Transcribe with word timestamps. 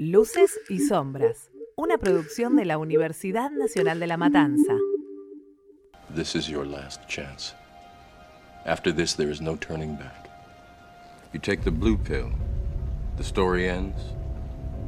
Luces 0.00 0.60
y 0.68 0.78
Sombras, 0.78 1.50
una 1.74 1.98
producción 1.98 2.54
de 2.54 2.64
la 2.64 2.78
Universidad 2.78 3.50
Nacional 3.50 3.98
de 3.98 4.06
La 4.06 4.16
Matanza. 4.16 4.76
This 6.14 6.36
is 6.36 6.48
your 6.48 6.64
last 6.64 7.00
chance. 7.08 7.52
After 8.64 8.92
this, 8.92 9.14
there 9.14 9.28
is 9.28 9.40
no 9.40 9.56
turning 9.56 9.96
back. 9.96 10.30
You 11.32 11.40
take 11.40 11.64
the 11.64 11.72
blue 11.72 11.96
pill, 11.96 12.30
the 13.16 13.24
story 13.24 13.68
ends. 13.68 14.00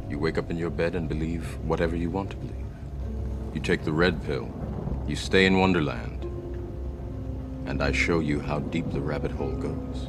You 0.09 0.21
wake 0.21 0.39
up 0.39 0.49
in 0.49 0.57
your 0.57 0.71
bed 0.71 0.95
and 0.95 1.09
believe 1.09 1.59
whatever 1.65 1.97
you 1.97 2.09
want 2.09 2.31
to 2.31 2.37
believe. 2.37 2.71
You 3.53 3.61
take 3.61 3.83
the 3.83 3.93
red 3.93 4.23
pill, 4.25 4.49
you 5.09 5.17
stay 5.17 5.45
in 5.45 5.59
Wonderland, 5.59 6.25
and 7.67 7.83
I 7.83 7.91
show 7.91 8.21
you 8.21 8.39
how 8.39 8.61
deep 8.61 8.93
the 8.93 9.01
rabbit 9.01 9.33
hole 9.33 9.57
goes. 9.57 10.09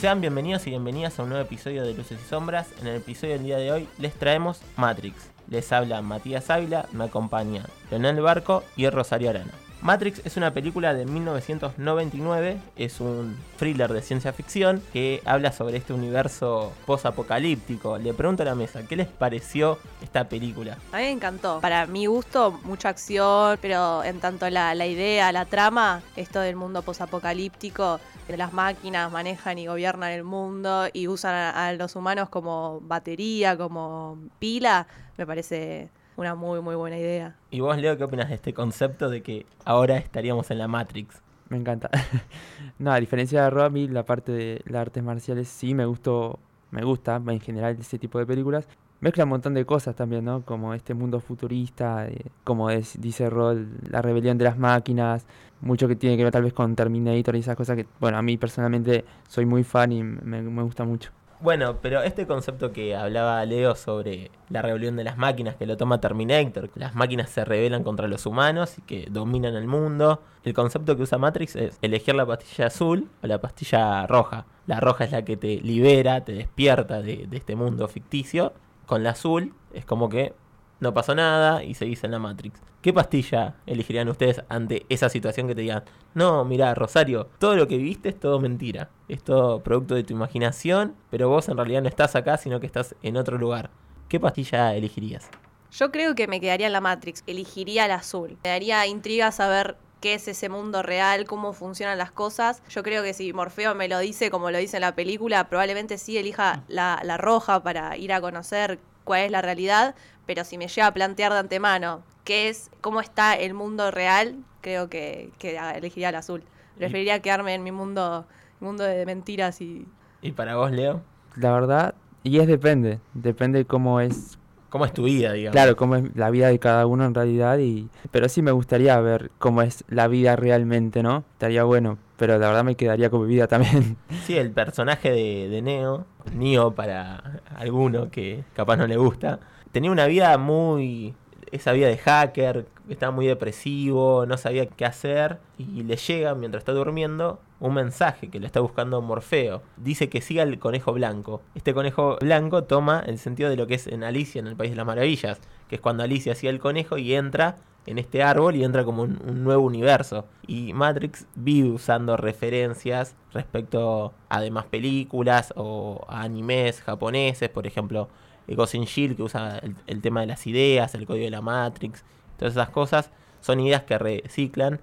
Sean 0.00 0.22
bienvenidos 0.22 0.66
y 0.66 0.70
bienvenidas 0.70 1.18
a 1.18 1.24
un 1.24 1.28
nuevo 1.28 1.44
episodio 1.44 1.82
de 1.82 1.92
Luces 1.92 2.18
y 2.24 2.26
Sombras. 2.26 2.68
En 2.80 2.86
el 2.86 2.96
episodio 2.96 3.34
del 3.34 3.42
día 3.42 3.58
de 3.58 3.70
hoy 3.70 3.88
les 3.98 4.14
traemos 4.14 4.62
Matrix. 4.78 5.28
Les 5.50 5.70
habla 5.72 6.00
Matías 6.00 6.48
Ávila, 6.48 6.88
me 6.92 7.04
acompaña 7.04 7.66
Leonel 7.90 8.22
Barco 8.22 8.64
y 8.76 8.88
Rosario 8.88 9.28
Arana. 9.28 9.52
Matrix 9.82 10.20
es 10.26 10.36
una 10.36 10.52
película 10.52 10.92
de 10.92 11.06
1999, 11.06 12.60
es 12.76 13.00
un 13.00 13.34
thriller 13.58 13.90
de 13.90 14.02
ciencia 14.02 14.30
ficción 14.34 14.82
que 14.92 15.22
habla 15.24 15.52
sobre 15.52 15.78
este 15.78 15.94
universo 15.94 16.74
post-apocalíptico. 16.84 17.96
Le 17.96 18.12
pregunto 18.12 18.42
a 18.42 18.46
la 18.46 18.54
mesa, 18.54 18.86
¿qué 18.86 18.96
les 18.96 19.08
pareció 19.08 19.78
esta 20.02 20.28
película? 20.28 20.76
A 20.92 20.98
mí 20.98 21.04
me 21.04 21.10
encantó. 21.12 21.60
Para 21.62 21.86
mi 21.86 22.04
gusto, 22.04 22.60
mucha 22.64 22.90
acción, 22.90 23.58
pero 23.62 24.04
en 24.04 24.20
tanto 24.20 24.50
la, 24.50 24.74
idea, 24.86 25.32
la 25.32 25.46
trama, 25.46 26.02
esto 26.14 26.40
del 26.40 26.56
mundo 26.56 26.82
posapocalíptico, 26.82 28.00
las 28.28 28.52
máquinas 28.52 29.10
manejan 29.10 29.58
y 29.58 29.66
gobiernan 29.66 30.12
el 30.12 30.24
mundo 30.24 30.88
y 30.92 31.08
usan 31.08 31.34
a 31.34 31.72
los 31.72 31.96
humanos 31.96 32.28
como 32.28 32.80
batería, 32.82 33.56
como 33.56 34.18
pila, 34.38 34.86
me 35.16 35.26
parece 35.26 35.88
una 36.20 36.34
muy, 36.34 36.60
muy 36.60 36.74
buena 36.74 36.98
idea. 36.98 37.34
¿Y 37.50 37.60
vos, 37.60 37.76
Leo, 37.78 37.96
qué 37.96 38.04
opinas 38.04 38.28
de 38.28 38.34
este 38.34 38.52
concepto 38.52 39.08
de 39.08 39.22
que 39.22 39.46
ahora 39.64 39.96
estaríamos 39.96 40.50
en 40.50 40.58
la 40.58 40.68
Matrix? 40.68 41.22
Me 41.48 41.56
encanta. 41.56 41.90
no, 42.78 42.92
a 42.92 43.00
diferencia 43.00 43.42
de 43.44 43.50
Robbie, 43.50 43.88
la 43.88 44.04
parte 44.04 44.30
de 44.30 44.62
las 44.66 44.82
artes 44.82 45.02
marciales 45.02 45.48
sí 45.48 45.74
me 45.74 45.86
gustó, 45.86 46.38
me 46.70 46.84
gusta 46.84 47.20
en 47.26 47.40
general 47.40 47.76
ese 47.80 47.98
tipo 47.98 48.18
de 48.18 48.26
películas. 48.26 48.68
Mezcla 49.00 49.24
un 49.24 49.30
montón 49.30 49.54
de 49.54 49.64
cosas 49.64 49.96
también, 49.96 50.26
¿no? 50.26 50.42
Como 50.42 50.74
este 50.74 50.92
mundo 50.92 51.20
futurista, 51.20 52.06
eh, 52.06 52.26
como 52.44 52.68
es, 52.68 53.00
dice 53.00 53.30
Rod, 53.30 53.56
la 53.88 54.02
rebelión 54.02 54.36
de 54.36 54.44
las 54.44 54.58
máquinas, 54.58 55.24
mucho 55.62 55.88
que 55.88 55.96
tiene 55.96 56.18
que 56.18 56.24
ver 56.24 56.32
tal 56.32 56.42
vez 56.42 56.52
con 56.52 56.76
Terminator 56.76 57.34
y 57.34 57.38
esas 57.38 57.56
cosas 57.56 57.76
que, 57.76 57.86
bueno, 57.98 58.18
a 58.18 58.22
mí 58.22 58.36
personalmente 58.36 59.06
soy 59.26 59.46
muy 59.46 59.64
fan 59.64 59.90
y 59.92 60.02
me, 60.02 60.42
me 60.42 60.62
gusta 60.62 60.84
mucho. 60.84 61.12
Bueno, 61.42 61.78
pero 61.80 62.02
este 62.02 62.26
concepto 62.26 62.70
que 62.70 62.94
hablaba 62.94 63.42
Leo 63.46 63.74
sobre 63.74 64.30
la 64.50 64.60
rebelión 64.60 64.96
de 64.96 65.04
las 65.04 65.16
máquinas, 65.16 65.56
que 65.56 65.64
lo 65.64 65.78
toma 65.78 65.98
Terminator, 65.98 66.68
que 66.68 66.78
las 66.78 66.94
máquinas 66.94 67.30
se 67.30 67.46
rebelan 67.46 67.82
contra 67.82 68.08
los 68.08 68.26
humanos 68.26 68.76
y 68.76 68.82
que 68.82 69.06
dominan 69.10 69.54
el 69.54 69.66
mundo. 69.66 70.20
El 70.44 70.52
concepto 70.52 70.96
que 70.96 71.04
usa 71.04 71.16
Matrix 71.16 71.56
es 71.56 71.78
elegir 71.80 72.14
la 72.14 72.26
pastilla 72.26 72.66
azul 72.66 73.08
o 73.22 73.26
la 73.26 73.40
pastilla 73.40 74.06
roja. 74.06 74.44
La 74.66 74.80
roja 74.80 75.04
es 75.04 75.12
la 75.12 75.24
que 75.24 75.38
te 75.38 75.62
libera, 75.62 76.24
te 76.26 76.32
despierta 76.32 77.00
de, 77.00 77.26
de 77.26 77.36
este 77.38 77.56
mundo 77.56 77.88
ficticio. 77.88 78.52
Con 78.84 79.02
la 79.02 79.10
azul 79.10 79.54
es 79.72 79.86
como 79.86 80.10
que 80.10 80.34
no 80.80 80.94
pasó 80.94 81.14
nada 81.14 81.62
y 81.62 81.74
seguís 81.74 82.02
en 82.04 82.10
la 82.10 82.18
Matrix. 82.18 82.60
¿Qué 82.82 82.92
pastilla 82.92 83.56
elegirían 83.66 84.08
ustedes 84.08 84.42
ante 84.48 84.86
esa 84.88 85.08
situación 85.08 85.46
que 85.46 85.54
te 85.54 85.60
digan, 85.60 85.84
no, 86.14 86.44
mira, 86.44 86.74
Rosario, 86.74 87.28
todo 87.38 87.54
lo 87.54 87.68
que 87.68 87.76
viviste 87.76 88.08
es 88.08 88.18
todo 88.18 88.40
mentira, 88.40 88.88
es 89.08 89.22
todo 89.22 89.62
producto 89.62 89.94
de 89.94 90.02
tu 90.02 90.14
imaginación, 90.14 90.96
pero 91.10 91.28
vos 91.28 91.48
en 91.48 91.56
realidad 91.56 91.82
no 91.82 91.88
estás 91.88 92.16
acá, 92.16 92.38
sino 92.38 92.58
que 92.58 92.66
estás 92.66 92.94
en 93.02 93.16
otro 93.16 93.38
lugar? 93.38 93.70
¿Qué 94.08 94.18
pastilla 94.18 94.74
elegirías? 94.74 95.28
Yo 95.72 95.92
creo 95.92 96.14
que 96.14 96.26
me 96.26 96.40
quedaría 96.40 96.66
en 96.66 96.72
la 96.72 96.80
Matrix, 96.80 97.22
elegiría 97.26 97.84
el 97.84 97.92
azul. 97.92 98.38
Me 98.42 98.50
daría 98.50 98.86
intriga 98.86 99.30
saber 99.30 99.76
qué 100.00 100.14
es 100.14 100.26
ese 100.26 100.48
mundo 100.48 100.82
real, 100.82 101.26
cómo 101.26 101.52
funcionan 101.52 101.98
las 101.98 102.10
cosas. 102.10 102.62
Yo 102.70 102.82
creo 102.82 103.02
que 103.02 103.12
si 103.12 103.32
Morfeo 103.32 103.74
me 103.74 103.86
lo 103.86 103.98
dice 103.98 104.30
como 104.30 104.50
lo 104.50 104.58
dice 104.58 104.78
en 104.78 104.80
la 104.80 104.94
película, 104.94 105.48
probablemente 105.48 105.98
sí 105.98 106.16
elija 106.18 106.64
la, 106.66 107.00
la 107.04 107.18
roja 107.18 107.62
para 107.62 107.96
ir 107.96 108.12
a 108.12 108.20
conocer 108.20 108.80
cuál 109.04 109.22
es 109.22 109.30
la 109.30 109.42
realidad, 109.42 109.94
pero 110.30 110.44
si 110.44 110.58
me 110.58 110.68
llega 110.68 110.86
a 110.86 110.94
plantear 110.94 111.32
de 111.32 111.40
antemano 111.40 112.04
qué 112.22 112.48
es, 112.48 112.70
cómo 112.80 113.00
está 113.00 113.34
el 113.34 113.52
mundo 113.52 113.90
real, 113.90 114.36
creo 114.60 114.88
que, 114.88 115.32
que 115.40 115.58
elegiría 115.74 116.10
el 116.10 116.14
azul. 116.14 116.44
Preferiría 116.76 117.18
quedarme 117.18 117.52
en 117.52 117.64
mi 117.64 117.72
mundo, 117.72 118.24
mundo 118.60 118.84
de 118.84 119.04
mentiras 119.06 119.60
y... 119.60 119.88
¿Y 120.22 120.30
para 120.30 120.54
vos, 120.54 120.70
Leo? 120.70 121.02
La 121.34 121.50
verdad, 121.50 121.96
y 122.22 122.38
es 122.38 122.46
depende, 122.46 123.00
depende 123.12 123.64
cómo 123.64 124.00
es, 124.00 124.38
¿Cómo 124.68 124.84
es 124.84 124.92
tu 124.92 125.02
vida, 125.02 125.32
digamos? 125.32 125.52
claro, 125.52 125.74
cómo 125.74 125.96
es 125.96 126.04
la 126.14 126.30
vida 126.30 126.46
de 126.46 126.60
cada 126.60 126.86
uno 126.86 127.06
en 127.06 127.14
realidad, 127.14 127.58
y 127.58 127.88
pero 128.12 128.28
sí 128.28 128.40
me 128.40 128.52
gustaría 128.52 129.00
ver 129.00 129.32
cómo 129.40 129.62
es 129.62 129.82
la 129.88 130.06
vida 130.06 130.36
realmente, 130.36 131.02
¿no? 131.02 131.24
Estaría 131.32 131.64
bueno, 131.64 131.98
pero 132.16 132.38
la 132.38 132.46
verdad 132.46 132.62
me 132.62 132.76
quedaría 132.76 133.10
con 133.10 133.22
mi 133.22 133.26
vida 133.26 133.48
también. 133.48 133.96
Sí, 134.26 134.38
el 134.38 134.52
personaje 134.52 135.10
de, 135.10 135.48
de 135.48 135.60
Neo, 135.60 136.06
Neo 136.32 136.72
para 136.72 137.40
alguno 137.56 138.12
que 138.12 138.44
capaz 138.54 138.76
no 138.76 138.86
le 138.86 138.96
gusta, 138.96 139.40
tenía 139.72 139.90
una 139.90 140.06
vida 140.06 140.36
muy... 140.38 141.14
esa 141.50 141.72
vida 141.72 141.88
de 141.88 141.98
hacker, 141.98 142.66
estaba 142.88 143.12
muy 143.12 143.26
depresivo, 143.26 144.26
no 144.26 144.36
sabía 144.36 144.66
qué 144.66 144.84
hacer, 144.84 145.38
y 145.58 145.82
le 145.82 145.96
llega 145.96 146.34
mientras 146.34 146.62
está 146.62 146.72
durmiendo 146.72 147.40
un 147.60 147.74
mensaje 147.74 148.28
que 148.28 148.40
le 148.40 148.46
está 148.46 148.60
buscando 148.60 149.00
Morfeo. 149.02 149.62
Dice 149.76 150.08
que 150.08 150.20
siga 150.22 150.42
el 150.42 150.58
conejo 150.58 150.92
blanco. 150.92 151.42
Este 151.54 151.74
conejo 151.74 152.16
blanco 152.20 152.64
toma 152.64 153.02
el 153.06 153.18
sentido 153.18 153.50
de 153.50 153.56
lo 153.56 153.66
que 153.66 153.74
es 153.74 153.86
en 153.86 154.02
Alicia 154.02 154.40
en 154.40 154.46
el 154.46 154.56
País 154.56 154.70
de 154.70 154.76
las 154.76 154.86
Maravillas, 154.86 155.40
que 155.68 155.76
es 155.76 155.80
cuando 155.80 156.02
Alicia 156.02 156.34
sigue 156.34 156.50
el 156.50 156.58
conejo 156.58 156.96
y 156.98 157.14
entra 157.14 157.56
en 157.86 157.98
este 157.98 158.22
árbol 158.22 158.56
y 158.56 158.64
entra 158.64 158.84
como 158.84 159.02
un, 159.02 159.20
un 159.26 159.44
nuevo 159.44 159.62
universo. 159.62 160.24
Y 160.46 160.72
Matrix 160.72 161.26
vive 161.34 161.68
usando 161.68 162.16
referencias 162.16 163.14
respecto 163.32 164.14
a 164.28 164.40
demás 164.40 164.64
películas 164.64 165.52
o 165.54 166.04
a 166.08 166.22
animes 166.22 166.80
japoneses, 166.80 167.50
por 167.50 167.66
ejemplo, 167.66 168.08
in 168.48 168.84
Shield 168.84 169.16
que 169.16 169.22
usa 169.22 169.58
el, 169.58 169.76
el 169.86 170.00
tema 170.00 170.20
de 170.20 170.26
las 170.26 170.46
ideas, 170.46 170.94
el 170.94 171.06
código 171.06 171.24
de 171.24 171.30
la 171.30 171.40
Matrix, 171.40 172.04
todas 172.36 172.54
esas 172.54 172.70
cosas 172.70 173.10
son 173.40 173.60
ideas 173.60 173.82
que 173.82 173.98
reciclan. 173.98 174.80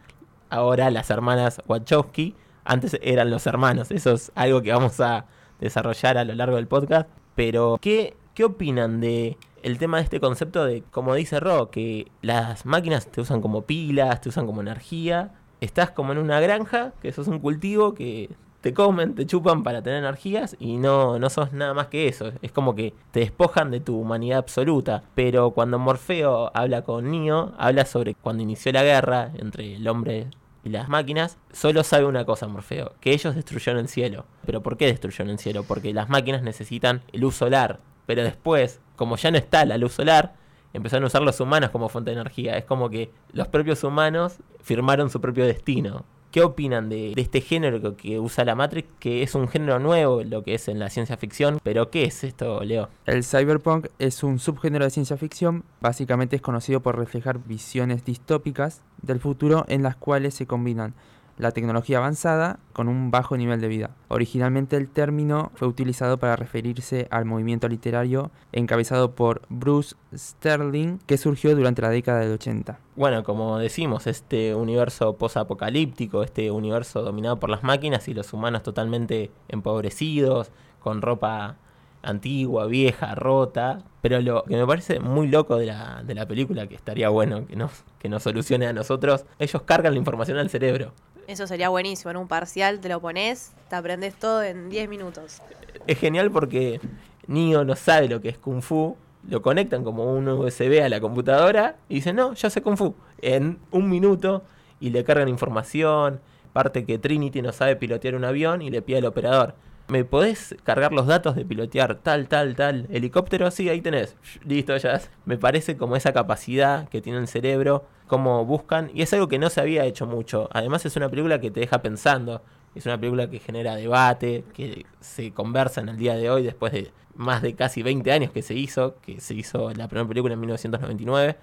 Ahora 0.50 0.90
las 0.92 1.10
hermanas 1.10 1.62
Wachowski, 1.68 2.36
antes 2.64 2.98
eran 3.02 3.30
los 3.30 3.46
hermanos, 3.48 3.92
eso 3.92 4.14
es 4.14 4.32
algo 4.36 4.62
que 4.62 4.72
vamos 4.72 5.00
a 5.00 5.26
desarrollar 5.60 6.18
a 6.18 6.26
lo 6.26 6.34
largo 6.36 6.56
del 6.56 6.68
podcast. 6.68 7.10
Pero, 7.36 7.78
¿qué, 7.82 8.16
qué 8.34 8.46
opinan 8.46 9.00
de 9.00 9.38
el 9.64 9.78
tema 9.78 9.98
de 9.98 10.04
este 10.04 10.20
concepto 10.20 10.66
de, 10.66 10.84
como 10.92 11.14
dice 11.14 11.40
Ro, 11.40 11.70
que 11.70 12.12
las 12.22 12.66
máquinas 12.66 13.08
te 13.08 13.22
usan 13.22 13.42
como 13.42 13.64
pilas, 13.64 14.22
te 14.22 14.30
usan 14.30 14.46
como 14.46 14.62
energía? 14.62 15.34
Estás 15.62 15.92
como 15.92 16.12
en 16.12 16.20
una 16.20 16.40
granja, 16.40 16.94
que 17.02 17.12
sos 17.12 17.28
un 17.28 17.40
cultivo 17.40 17.94
que 17.94 18.30
te 18.62 18.74
comen, 18.74 19.16
te 19.16 19.26
chupan 19.26 19.64
para 19.64 19.82
tener 19.82 20.00
energías 20.00 20.56
y 20.60 20.78
no, 20.78 21.20
no 21.20 21.30
sos 21.30 21.54
nada 21.54 21.74
más 21.74 21.88
que 21.88 22.08
eso. 22.08 22.32
Es 22.42 22.52
como 22.52 22.76
que 22.76 22.94
te 23.12 23.20
despojan 23.22 23.72
de 23.72 23.80
tu 23.80 24.00
humanidad 24.00 24.40
absoluta. 24.40 25.04
Pero 25.16 25.52
cuando 25.52 25.80
Morfeo 25.80 26.52
habla 26.56 26.82
con 26.82 27.12
Neo, 27.12 27.54
habla 27.58 27.86
sobre 27.86 28.16
cuando 28.16 28.44
inició 28.44 28.72
la 28.72 28.84
guerra 28.84 29.32
entre 29.38 29.76
el 29.76 29.88
hombre 29.88 30.28
y 30.64 30.70
las 30.70 30.90
máquinas, 30.90 31.38
solo 31.52 31.84
sabe 31.84 32.06
una 32.06 32.26
cosa 32.26 32.48
Morfeo, 32.48 32.94
que 33.00 33.14
ellos 33.14 33.36
destruyeron 33.36 33.80
el 33.80 33.88
cielo. 33.88 34.26
¿Pero 34.46 34.62
por 34.62 34.78
qué 34.78 34.88
destruyeron 34.88 35.30
el 35.30 35.40
cielo? 35.40 35.64
Porque 35.64 35.94
las 35.94 36.10
máquinas 36.10 36.42
necesitan 36.42 37.02
luz 37.14 37.36
solar. 37.36 37.80
Pero 38.06 38.24
después, 38.24 38.82
como 38.96 39.18
ya 39.18 39.32
no 39.32 39.38
está 39.38 39.66
la 39.66 39.78
luz 39.78 39.94
solar, 39.94 40.36
empezaron 40.74 41.04
a 41.04 41.08
usar 41.08 41.22
los 41.22 41.40
humanos 41.40 41.70
como 41.70 41.90
fuente 41.90 42.12
de 42.12 42.16
energía. 42.20 42.58
Es 42.58 42.66
como 42.66 42.90
que 42.90 43.12
los 43.34 43.48
propios 43.48 43.84
humanos 43.84 44.38
firmaron 44.62 45.10
su 45.10 45.22
propio 45.22 45.46
destino. 45.46 46.06
¿Qué 46.32 46.42
opinan 46.42 46.90
de, 46.90 47.14
este 47.16 47.42
género 47.42 47.82
que, 47.82 47.96
que 47.96 48.20
usa 48.20 48.44
la 48.46 48.56
Matrix? 48.56 48.88
Que 49.00 49.24
es 49.24 49.34
un 49.36 49.48
género 49.48 49.80
nuevo, 49.80 50.24
lo 50.24 50.44
que 50.44 50.56
es 50.56 50.68
en 50.68 50.80
la 50.80 50.90
ciencia 50.90 51.18
ficción. 51.18 51.60
Pero 51.64 51.90
¿qué 51.90 52.04
es 52.04 52.24
esto, 52.24 52.64
Leo? 52.64 52.90
El 53.06 53.24
cyberpunk 53.24 53.88
es 54.00 54.24
un 54.24 54.40
subgénero 54.40 54.86
de 54.86 54.92
ciencia 54.92 55.18
ficción, 55.18 55.64
básicamente 55.82 56.36
es 56.36 56.42
conocido 56.42 56.82
por 56.82 56.98
reflejar 56.98 57.40
visiones 57.40 58.04
distópicas 58.06 58.82
del 59.02 59.20
futuro 59.20 59.66
en 59.68 59.84
las 59.84 59.96
cuales 59.96 60.34
se 60.34 60.46
combinan 60.46 60.94
la 61.38 61.52
tecnología 61.52 61.98
avanzada 61.98 62.60
con 62.74 62.88
un 62.88 63.12
bajo 63.12 63.38
nivel 63.38 63.62
de 63.62 63.68
vida. 63.68 63.92
Originalmente 64.08 64.76
el 64.76 64.90
término 64.90 65.52
fue 65.56 65.68
utilizado 65.68 66.18
para 66.18 66.36
referirse 66.36 67.08
al 67.12 67.26
movimiento 67.26 67.68
literario 67.68 68.32
encabezado 68.52 69.12
por 69.12 69.42
Bruce 69.50 69.96
Sterling 70.16 70.98
que 71.06 71.18
surgió 71.18 71.56
durante 71.56 71.82
la 71.82 71.90
década 71.90 72.20
del 72.20 72.34
80. 72.34 72.80
Bueno, 72.96 73.24
como 73.24 73.60
decimos, 73.60 74.08
este 74.08 74.56
universo 74.56 75.18
posapocalíptico, 75.18 76.24
este 76.24 76.50
universo 76.52 77.04
dominado 77.04 77.40
por 77.40 77.50
las 77.50 77.64
máquinas 77.64 78.08
y 78.08 78.14
los 78.14 78.34
humanos 78.34 78.64
totalmente 78.64 79.32
empobrecidos, 79.48 80.52
con 80.80 81.02
ropa 81.02 81.58
antigua, 82.02 82.66
vieja, 82.66 83.16
rota. 83.16 83.80
Pero 84.02 84.22
lo 84.22 84.44
que 84.44 84.56
me 84.56 84.66
parece 84.66 85.00
muy 85.00 85.28
loco 85.28 85.58
de 85.58 85.68
la, 85.68 86.02
de 86.06 86.16
la 86.16 86.26
película, 86.26 86.68
que 86.68 86.76
estaría 86.76 87.10
bueno 87.10 87.46
que 87.46 87.56
nos, 87.56 87.84
que 88.00 88.10
nos 88.10 88.24
solucione 88.24 88.68
a 88.68 88.74
nosotros, 88.74 89.26
ellos 89.40 89.62
cargan 89.64 89.94
la 89.94 90.00
información 90.00 90.38
al 90.38 90.50
cerebro. 90.50 90.94
Eso 91.28 91.46
sería 91.46 91.68
buenísimo. 91.68 92.12
En 92.12 92.18
un 92.18 92.28
parcial 92.28 92.80
te 92.80 92.88
lo 92.88 93.02
pones, 93.02 93.52
te 93.70 93.76
aprendes 93.76 94.16
todo 94.16 94.42
en 94.42 94.70
10 94.70 94.88
minutos. 94.88 95.42
Es 95.86 96.00
genial 96.00 96.32
porque 96.32 96.80
Neo 97.28 97.66
no 97.66 97.76
sabe 97.76 98.08
lo 98.08 98.22
que 98.22 98.30
es 98.30 98.38
Kung 98.38 98.62
Fu, 98.62 98.96
lo 99.28 99.42
conectan 99.42 99.84
como 99.84 100.06
un 100.06 100.28
USB 100.30 100.82
a 100.82 100.88
la 100.88 101.02
computadora 101.02 101.76
y 101.90 101.96
dicen, 101.96 102.16
no, 102.16 102.34
ya 102.34 102.50
sé 102.50 102.62
Kung 102.62 102.78
Fu. 102.78 102.96
En 103.22 103.60
un 103.72 103.90
minuto 103.90 104.44
y 104.80 104.90
le 104.92 105.04
cargan 105.04 105.28
información. 105.28 106.22
Parte 106.54 106.86
que 106.86 106.98
Trinity 106.98 107.42
no 107.42 107.52
sabe 107.52 107.76
pilotear 107.76 108.16
un 108.16 108.24
avión 108.24 108.62
y 108.62 108.70
le 108.70 108.82
pide 108.82 109.00
al 109.00 109.06
operador. 109.06 109.54
¿Me 109.90 110.04
podés 110.04 110.56
cargar 110.64 110.92
los 110.92 111.08
datos 111.08 111.36
de 111.36 111.46
pilotear 111.46 111.96
tal, 111.96 112.28
tal, 112.28 112.56
tal 112.56 112.88
helicóptero? 112.92 113.50
Sí, 113.52 113.70
ahí 113.70 113.80
tenés. 113.80 114.18
Listo, 114.46 114.76
ya. 114.76 115.00
Me 115.26 115.38
parece 115.38 115.78
como 115.78 115.96
esa 115.96 116.12
capacidad 116.12 116.90
que 116.90 117.02
tiene 117.02 117.20
el 117.20 117.28
cerebro, 117.30 117.86
cómo 118.08 118.44
buscan. 118.44 118.92
Y 118.94 119.02
es 119.02 119.14
algo 119.14 119.30
que 119.30 119.40
no 119.40 119.50
se 119.50 119.62
había 119.62 119.86
hecho 119.86 120.06
mucho. 120.06 120.50
Además 120.52 120.86
es 120.86 120.98
una 120.98 121.08
película 121.08 121.40
que 121.40 121.52
te 121.52 121.62
deja 121.62 121.82
pensando. 121.82 122.42
Es 122.76 122.86
una 122.86 123.00
película 123.00 123.30
que 123.30 123.40
genera 123.40 123.76
debate, 123.76 124.44
que 124.54 124.86
se 125.00 125.32
conversa 125.32 125.80
en 125.80 125.90
el 125.90 125.98
día 125.98 126.16
de 126.16 126.30
hoy 126.30 126.44
después 126.44 126.74
de 126.74 126.92
más 127.16 127.42
de 127.42 127.56
casi 127.56 127.82
20 127.82 128.12
años 128.12 128.32
que 128.32 128.42
se 128.42 128.54
hizo, 128.56 128.96
que 129.02 129.22
se 129.22 129.34
hizo 129.34 129.72
la 129.74 129.88
primera 129.88 130.08
película 130.08 130.34
en 130.34 130.40
1999. 130.42 131.38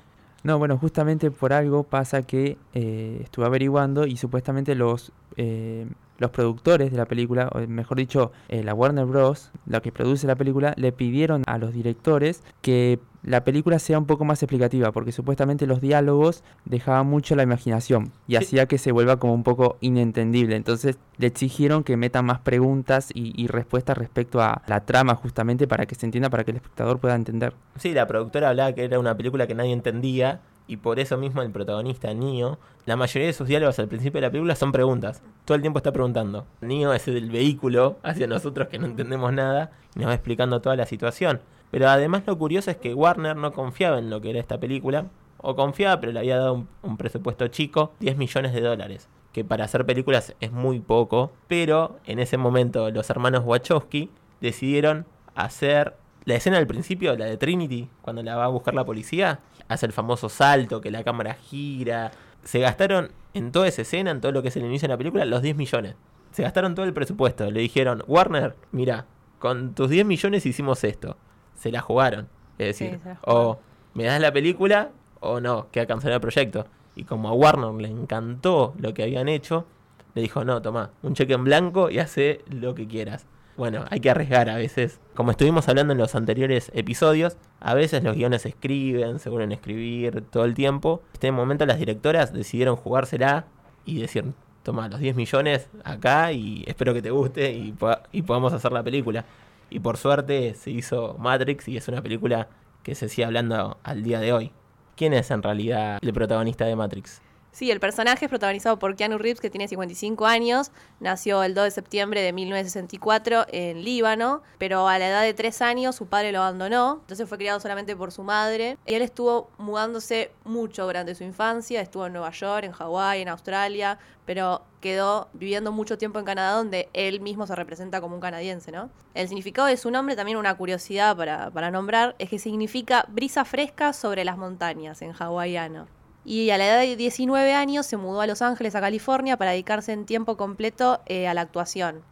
No, 0.44 0.58
bueno, 0.58 0.76
justamente 0.76 1.30
por 1.30 1.54
algo 1.54 1.84
pasa 1.84 2.22
que 2.22 2.58
eh, 2.74 3.20
estuve 3.22 3.46
averiguando 3.46 4.06
y 4.06 4.18
supuestamente 4.18 4.74
los, 4.74 5.12
eh, 5.38 5.86
los 6.18 6.30
productores 6.30 6.90
de 6.92 6.96
la 6.96 7.06
película, 7.06 7.48
o 7.52 7.58
mejor 7.66 7.96
dicho, 7.98 8.32
eh, 8.48 8.62
la 8.62 8.72
Warner 8.74 9.04
Bros., 9.06 9.50
la 9.66 9.80
que 9.80 9.90
produce 9.92 10.26
la 10.26 10.36
película, 10.36 10.72
le 10.76 10.92
pidieron 10.92 11.42
a 11.46 11.58
los 11.58 11.72
directores 11.72 12.42
que 12.62 13.00
la 13.24 13.42
película 13.42 13.78
sea 13.78 13.98
un 13.98 14.04
poco 14.04 14.24
más 14.26 14.42
explicativa, 14.42 14.92
porque 14.92 15.10
supuestamente 15.10 15.66
los 15.66 15.80
diálogos 15.80 16.44
dejaban 16.66 17.06
mucho 17.06 17.34
la 17.34 17.42
imaginación 17.42 18.12
y 18.28 18.32
Sí. 18.32 18.36
hacía 18.36 18.66
que 18.66 18.76
se 18.76 18.92
vuelva 18.92 19.18
como 19.18 19.32
un 19.34 19.42
poco 19.42 19.78
inentendible. 19.80 20.56
Entonces 20.56 20.98
le 21.16 21.26
exigieron 21.28 21.84
que 21.84 21.96
metan 21.96 22.26
más 22.26 22.40
preguntas 22.40 23.10
y, 23.14 23.32
y 23.42 23.46
respuestas 23.46 23.96
respecto 23.96 24.42
a 24.42 24.60
la 24.66 24.84
trama 24.84 25.14
justamente 25.14 25.66
para 25.66 25.86
que 25.86 25.94
se 25.94 26.04
entienda, 26.04 26.28
para 26.28 26.44
que 26.44 26.50
el 26.50 26.58
espectador 26.58 26.98
pueda 26.98 27.14
entender. 27.14 27.54
Sí, 27.78 27.92
la 27.94 28.06
productora 28.06 28.50
hablaba 28.50 28.72
que 28.74 28.84
era 28.84 28.98
una 28.98 29.16
película 29.16 29.46
que 29.46 29.54
nadie 29.54 29.72
entendía 29.72 30.40
y 30.66 30.78
por 30.78 30.98
eso 30.98 31.16
mismo 31.18 31.42
el 31.42 31.50
protagonista, 31.50 32.12
Neo, 32.14 32.58
la 32.86 32.96
mayoría 32.96 33.26
de 33.26 33.32
sus 33.32 33.48
diálogos 33.48 33.78
al 33.78 33.88
principio 33.88 34.20
de 34.20 34.26
la 34.26 34.30
película 34.30 34.56
son 34.56 34.72
preguntas. 34.72 35.22
Todo 35.44 35.56
el 35.56 35.60
tiempo 35.60 35.78
está 35.78 35.92
preguntando. 35.92 36.46
Neo 36.60 36.92
es 36.92 37.06
el 37.08 37.30
vehículo 37.30 37.98
hacia 38.02 38.26
nosotros 38.26 38.68
que 38.68 38.78
no 38.78 38.86
entendemos 38.86 39.32
nada 39.32 39.72
y 39.94 40.00
nos 40.00 40.08
va 40.08 40.14
explicando 40.14 40.60
toda 40.60 40.76
la 40.76 40.86
situación. 40.86 41.40
Pero 41.70 41.88
además 41.88 42.22
lo 42.26 42.38
curioso 42.38 42.70
es 42.70 42.76
que 42.76 42.94
Warner 42.94 43.36
no 43.36 43.52
confiaba 43.52 43.98
en 43.98 44.10
lo 44.10 44.20
que 44.20 44.30
era 44.30 44.40
esta 44.40 44.58
película, 44.58 45.06
o 45.38 45.56
confiaba 45.56 46.00
pero 46.00 46.12
le 46.12 46.20
había 46.20 46.38
dado 46.38 46.54
un, 46.54 46.68
un 46.82 46.96
presupuesto 46.96 47.48
chico, 47.48 47.92
10 48.00 48.16
millones 48.16 48.52
de 48.52 48.60
dólares 48.60 49.08
que 49.34 49.44
para 49.44 49.64
hacer 49.64 49.84
películas 49.84 50.34
es 50.40 50.52
muy 50.52 50.78
poco, 50.78 51.32
pero 51.48 51.98
en 52.06 52.20
ese 52.20 52.38
momento 52.38 52.88
los 52.92 53.10
hermanos 53.10 53.42
Wachowski 53.44 54.08
decidieron 54.40 55.06
hacer 55.34 55.96
la 56.24 56.36
escena 56.36 56.56
al 56.56 56.68
principio, 56.68 57.16
la 57.16 57.26
de 57.26 57.36
Trinity, 57.36 57.88
cuando 58.00 58.22
la 58.22 58.36
va 58.36 58.44
a 58.44 58.48
buscar 58.48 58.74
la 58.74 58.84
policía, 58.84 59.40
hace 59.74 59.86
el 59.86 59.92
famoso 59.92 60.28
salto, 60.28 60.80
que 60.80 60.90
la 60.90 61.04
cámara 61.04 61.34
gira. 61.34 62.12
Se 62.42 62.60
gastaron 62.60 63.12
en 63.34 63.52
toda 63.52 63.68
esa 63.68 63.82
escena, 63.82 64.10
en 64.10 64.20
todo 64.20 64.32
lo 64.32 64.42
que 64.42 64.48
es 64.48 64.56
el 64.56 64.64
inicio 64.64 64.88
de 64.88 64.94
la 64.94 64.98
película, 64.98 65.24
los 65.24 65.42
10 65.42 65.56
millones. 65.56 65.96
Se 66.30 66.42
gastaron 66.42 66.74
todo 66.74 66.86
el 66.86 66.92
presupuesto. 66.92 67.50
Le 67.50 67.60
dijeron, 67.60 68.02
Warner, 68.06 68.56
mira, 68.72 69.06
con 69.38 69.74
tus 69.74 69.90
10 69.90 70.06
millones 70.06 70.46
hicimos 70.46 70.82
esto. 70.84 71.16
Se 71.54 71.70
la 71.70 71.80
jugaron. 71.80 72.28
Es 72.58 72.78
decir, 72.78 73.00
o 73.22 73.58
me 73.94 74.04
das 74.04 74.20
la 74.20 74.32
película 74.32 74.90
o 75.20 75.40
no, 75.40 75.68
queda 75.70 75.86
cancelado 75.86 76.16
el 76.16 76.20
proyecto. 76.20 76.66
Y 76.96 77.04
como 77.04 77.28
a 77.28 77.32
Warner 77.32 77.72
le 77.80 77.88
encantó 77.88 78.74
lo 78.78 78.94
que 78.94 79.02
habían 79.02 79.28
hecho, 79.28 79.66
le 80.14 80.22
dijo, 80.22 80.44
no, 80.44 80.62
toma, 80.62 80.90
un 81.02 81.14
cheque 81.14 81.34
en 81.34 81.44
blanco 81.44 81.90
y 81.90 81.98
hace 81.98 82.42
lo 82.48 82.74
que 82.74 82.86
quieras. 82.86 83.26
Bueno, 83.56 83.84
hay 83.88 84.00
que 84.00 84.10
arriesgar 84.10 84.50
a 84.50 84.56
veces. 84.56 85.00
Como 85.14 85.30
estuvimos 85.30 85.68
hablando 85.68 85.92
en 85.92 85.98
los 85.98 86.14
anteriores 86.14 86.72
episodios, 86.74 87.36
a 87.60 87.74
veces 87.74 88.02
los 88.02 88.16
guiones 88.16 88.42
se 88.42 88.48
escriben, 88.48 89.20
se 89.20 89.30
vuelven 89.30 89.52
a 89.52 89.54
escribir 89.54 90.22
todo 90.22 90.44
el 90.44 90.54
tiempo. 90.54 91.02
En 91.06 91.14
este 91.14 91.32
momento 91.32 91.64
las 91.64 91.78
directoras 91.78 92.32
decidieron 92.32 92.74
jugársela 92.74 93.46
y 93.84 94.00
decir, 94.00 94.24
toma 94.64 94.88
los 94.88 94.98
10 94.98 95.14
millones 95.14 95.68
acá 95.84 96.32
y 96.32 96.64
espero 96.66 96.94
que 96.94 97.02
te 97.02 97.10
guste 97.10 97.52
y, 97.52 97.74
y 98.10 98.22
podamos 98.22 98.52
hacer 98.52 98.72
la 98.72 98.82
película. 98.82 99.24
Y 99.70 99.78
por 99.78 99.98
suerte 99.98 100.54
se 100.54 100.70
hizo 100.70 101.16
Matrix 101.18 101.68
y 101.68 101.76
es 101.76 101.86
una 101.86 102.02
película 102.02 102.48
que 102.82 102.94
se 102.96 103.08
sigue 103.08 103.24
hablando 103.24 103.78
al 103.84 104.02
día 104.02 104.18
de 104.18 104.32
hoy. 104.32 104.52
¿Quién 104.96 105.12
es 105.12 105.30
en 105.30 105.42
realidad 105.42 105.98
el 106.02 106.12
protagonista 106.12 106.64
de 106.64 106.76
Matrix? 106.76 107.22
Sí, 107.54 107.70
el 107.70 107.78
personaje 107.78 108.24
es 108.24 108.28
protagonizado 108.28 108.80
por 108.80 108.96
Keanu 108.96 109.16
Reeves, 109.16 109.40
que 109.40 109.48
tiene 109.48 109.68
55 109.68 110.26
años. 110.26 110.72
Nació 110.98 111.44
el 111.44 111.54
2 111.54 111.66
de 111.66 111.70
septiembre 111.70 112.20
de 112.20 112.32
1964 112.32 113.46
en 113.52 113.84
Líbano, 113.84 114.42
pero 114.58 114.88
a 114.88 114.98
la 114.98 115.06
edad 115.06 115.22
de 115.22 115.34
3 115.34 115.62
años 115.62 115.94
su 115.94 116.06
padre 116.06 116.32
lo 116.32 116.40
abandonó, 116.40 116.98
entonces 117.02 117.28
fue 117.28 117.38
criado 117.38 117.60
solamente 117.60 117.94
por 117.94 118.10
su 118.10 118.24
madre. 118.24 118.76
Él 118.86 119.02
estuvo 119.02 119.52
mudándose 119.56 120.32
mucho 120.42 120.84
durante 120.84 121.14
su 121.14 121.22
infancia, 121.22 121.80
estuvo 121.80 122.06
en 122.06 122.14
Nueva 122.14 122.32
York, 122.32 122.64
en 122.64 122.72
Hawái, 122.72 123.22
en 123.22 123.28
Australia, 123.28 124.00
pero 124.26 124.62
quedó 124.80 125.28
viviendo 125.32 125.70
mucho 125.70 125.96
tiempo 125.96 126.18
en 126.18 126.24
Canadá, 126.24 126.56
donde 126.56 126.88
él 126.92 127.20
mismo 127.20 127.46
se 127.46 127.54
representa 127.54 128.00
como 128.00 128.16
un 128.16 128.20
canadiense, 128.20 128.72
¿no? 128.72 128.90
El 129.14 129.28
significado 129.28 129.68
de 129.68 129.76
su 129.76 129.92
nombre, 129.92 130.16
también 130.16 130.38
una 130.38 130.56
curiosidad 130.56 131.16
para, 131.16 131.52
para 131.52 131.70
nombrar, 131.70 132.16
es 132.18 132.30
que 132.30 132.40
significa 132.40 133.04
brisa 133.06 133.44
fresca 133.44 133.92
sobre 133.92 134.24
las 134.24 134.36
montañas 134.36 135.02
en 135.02 135.12
hawaiano. 135.16 135.86
Y 136.24 136.50
a 136.50 136.58
la 136.58 136.66
edad 136.66 136.80
de 136.80 136.96
19 136.96 137.52
años 137.52 137.86
se 137.86 137.96
mudó 137.96 138.20
a 138.20 138.26
Los 138.26 138.40
Ángeles, 138.40 138.74
a 138.74 138.80
California, 138.80 139.36
para 139.36 139.50
dedicarse 139.50 139.92
en 139.92 140.06
tiempo 140.06 140.36
completo 140.36 141.00
eh, 141.06 141.28
a 141.28 141.34
la 141.34 141.42
actuación. 141.42 142.02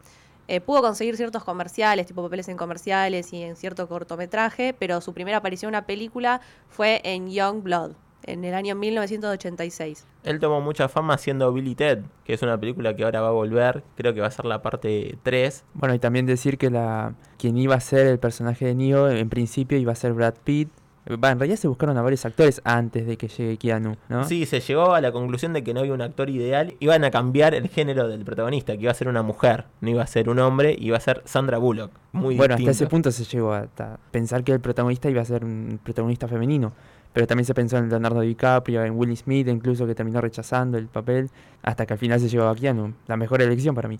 Eh, 0.47 0.59
pudo 0.59 0.81
conseguir 0.81 1.15
ciertos 1.15 1.43
comerciales, 1.43 2.05
tipo 2.05 2.21
papeles 2.21 2.49
en 2.49 2.57
comerciales 2.57 3.31
y 3.31 3.41
en 3.43 3.55
cierto 3.55 3.87
cortometraje, 3.87 4.75
pero 4.77 4.99
su 4.99 5.13
primera 5.13 5.37
aparición 5.37 5.69
en 5.69 5.77
una 5.77 5.85
película 5.85 6.41
fue 6.69 7.01
en 7.05 7.29
Young 7.31 7.63
Blood, 7.63 7.93
en 8.23 8.43
el 8.43 8.53
año 8.53 8.75
1986. 8.75 10.05
Él 10.23 10.39
tomó 10.39 10.59
mucha 10.59 10.89
fama 10.89 11.13
haciendo 11.13 11.51
Billy 11.53 11.75
Ted, 11.75 11.99
que 12.25 12.33
es 12.33 12.41
una 12.41 12.59
película 12.59 12.93
que 12.93 13.05
ahora 13.05 13.21
va 13.21 13.29
a 13.29 13.31
volver, 13.31 13.83
creo 13.95 14.13
que 14.13 14.19
va 14.19 14.27
a 14.27 14.31
ser 14.31 14.43
la 14.43 14.61
parte 14.61 15.17
3. 15.23 15.63
Bueno, 15.75 15.95
y 15.95 15.99
también 15.99 16.25
decir 16.25 16.57
que 16.57 16.69
la 16.69 17.15
quien 17.37 17.57
iba 17.57 17.75
a 17.75 17.79
ser 17.79 18.07
el 18.07 18.19
personaje 18.19 18.65
de 18.65 18.75
Neo 18.75 19.09
en 19.09 19.29
principio 19.29 19.77
iba 19.77 19.93
a 19.93 19.95
ser 19.95 20.11
Brad 20.11 20.35
Pitt. 20.43 20.69
En 21.05 21.21
realidad 21.21 21.57
se 21.57 21.67
buscaron 21.67 21.97
a 21.97 22.01
varios 22.01 22.25
actores 22.25 22.61
antes 22.63 23.05
de 23.05 23.17
que 23.17 23.27
llegue 23.27 23.57
Keanu, 23.57 23.97
¿no? 24.07 24.23
Sí, 24.23 24.45
se 24.45 24.61
llegó 24.61 24.93
a 24.93 25.01
la 25.01 25.11
conclusión 25.11 25.51
de 25.51 25.63
que 25.63 25.73
no 25.73 25.81
había 25.81 25.93
un 25.93 26.01
actor 26.01 26.29
ideal. 26.29 26.75
Iban 26.79 27.03
a 27.03 27.11
cambiar 27.11 27.53
el 27.53 27.67
género 27.67 28.07
del 28.07 28.23
protagonista, 28.23 28.73
que 28.73 28.83
iba 28.83 28.91
a 28.91 28.95
ser 28.95 29.09
una 29.09 29.21
mujer, 29.21 29.65
no 29.81 29.89
iba 29.89 30.01
a 30.01 30.07
ser 30.07 30.29
un 30.29 30.39
hombre, 30.39 30.75
iba 30.79 30.95
a 30.95 31.01
ser 31.01 31.21
Sandra 31.25 31.57
Bullock. 31.57 31.91
Muy 32.13 32.35
bueno, 32.35 32.55
hasta 32.55 32.71
ese 32.71 32.87
punto 32.87 33.11
se 33.11 33.25
llegó 33.25 33.53
hasta 33.53 33.99
pensar 34.11 34.43
que 34.43 34.53
el 34.53 34.61
protagonista 34.61 35.09
iba 35.09 35.21
a 35.21 35.25
ser 35.25 35.43
un 35.43 35.79
protagonista 35.83 36.27
femenino. 36.27 36.73
Pero 37.11 37.27
también 37.27 37.45
se 37.45 37.53
pensó 37.53 37.77
en 37.77 37.89
Leonardo 37.89 38.21
DiCaprio, 38.21 38.83
en 38.83 38.97
Will 38.97 39.15
Smith, 39.15 39.47
incluso 39.47 39.85
que 39.85 39.93
terminó 39.93 40.19
rechazando 40.19 40.79
el 40.79 40.87
papel, 40.87 41.29
hasta 41.61 41.85
que 41.85 41.93
al 41.93 41.99
final 41.99 42.19
se 42.19 42.27
llegó 42.27 42.47
a 42.47 42.55
Keanu. 42.55 42.93
La 43.05 43.17
mejor 43.17 43.41
elección 43.41 43.75
para 43.75 43.87
mí. 43.87 43.99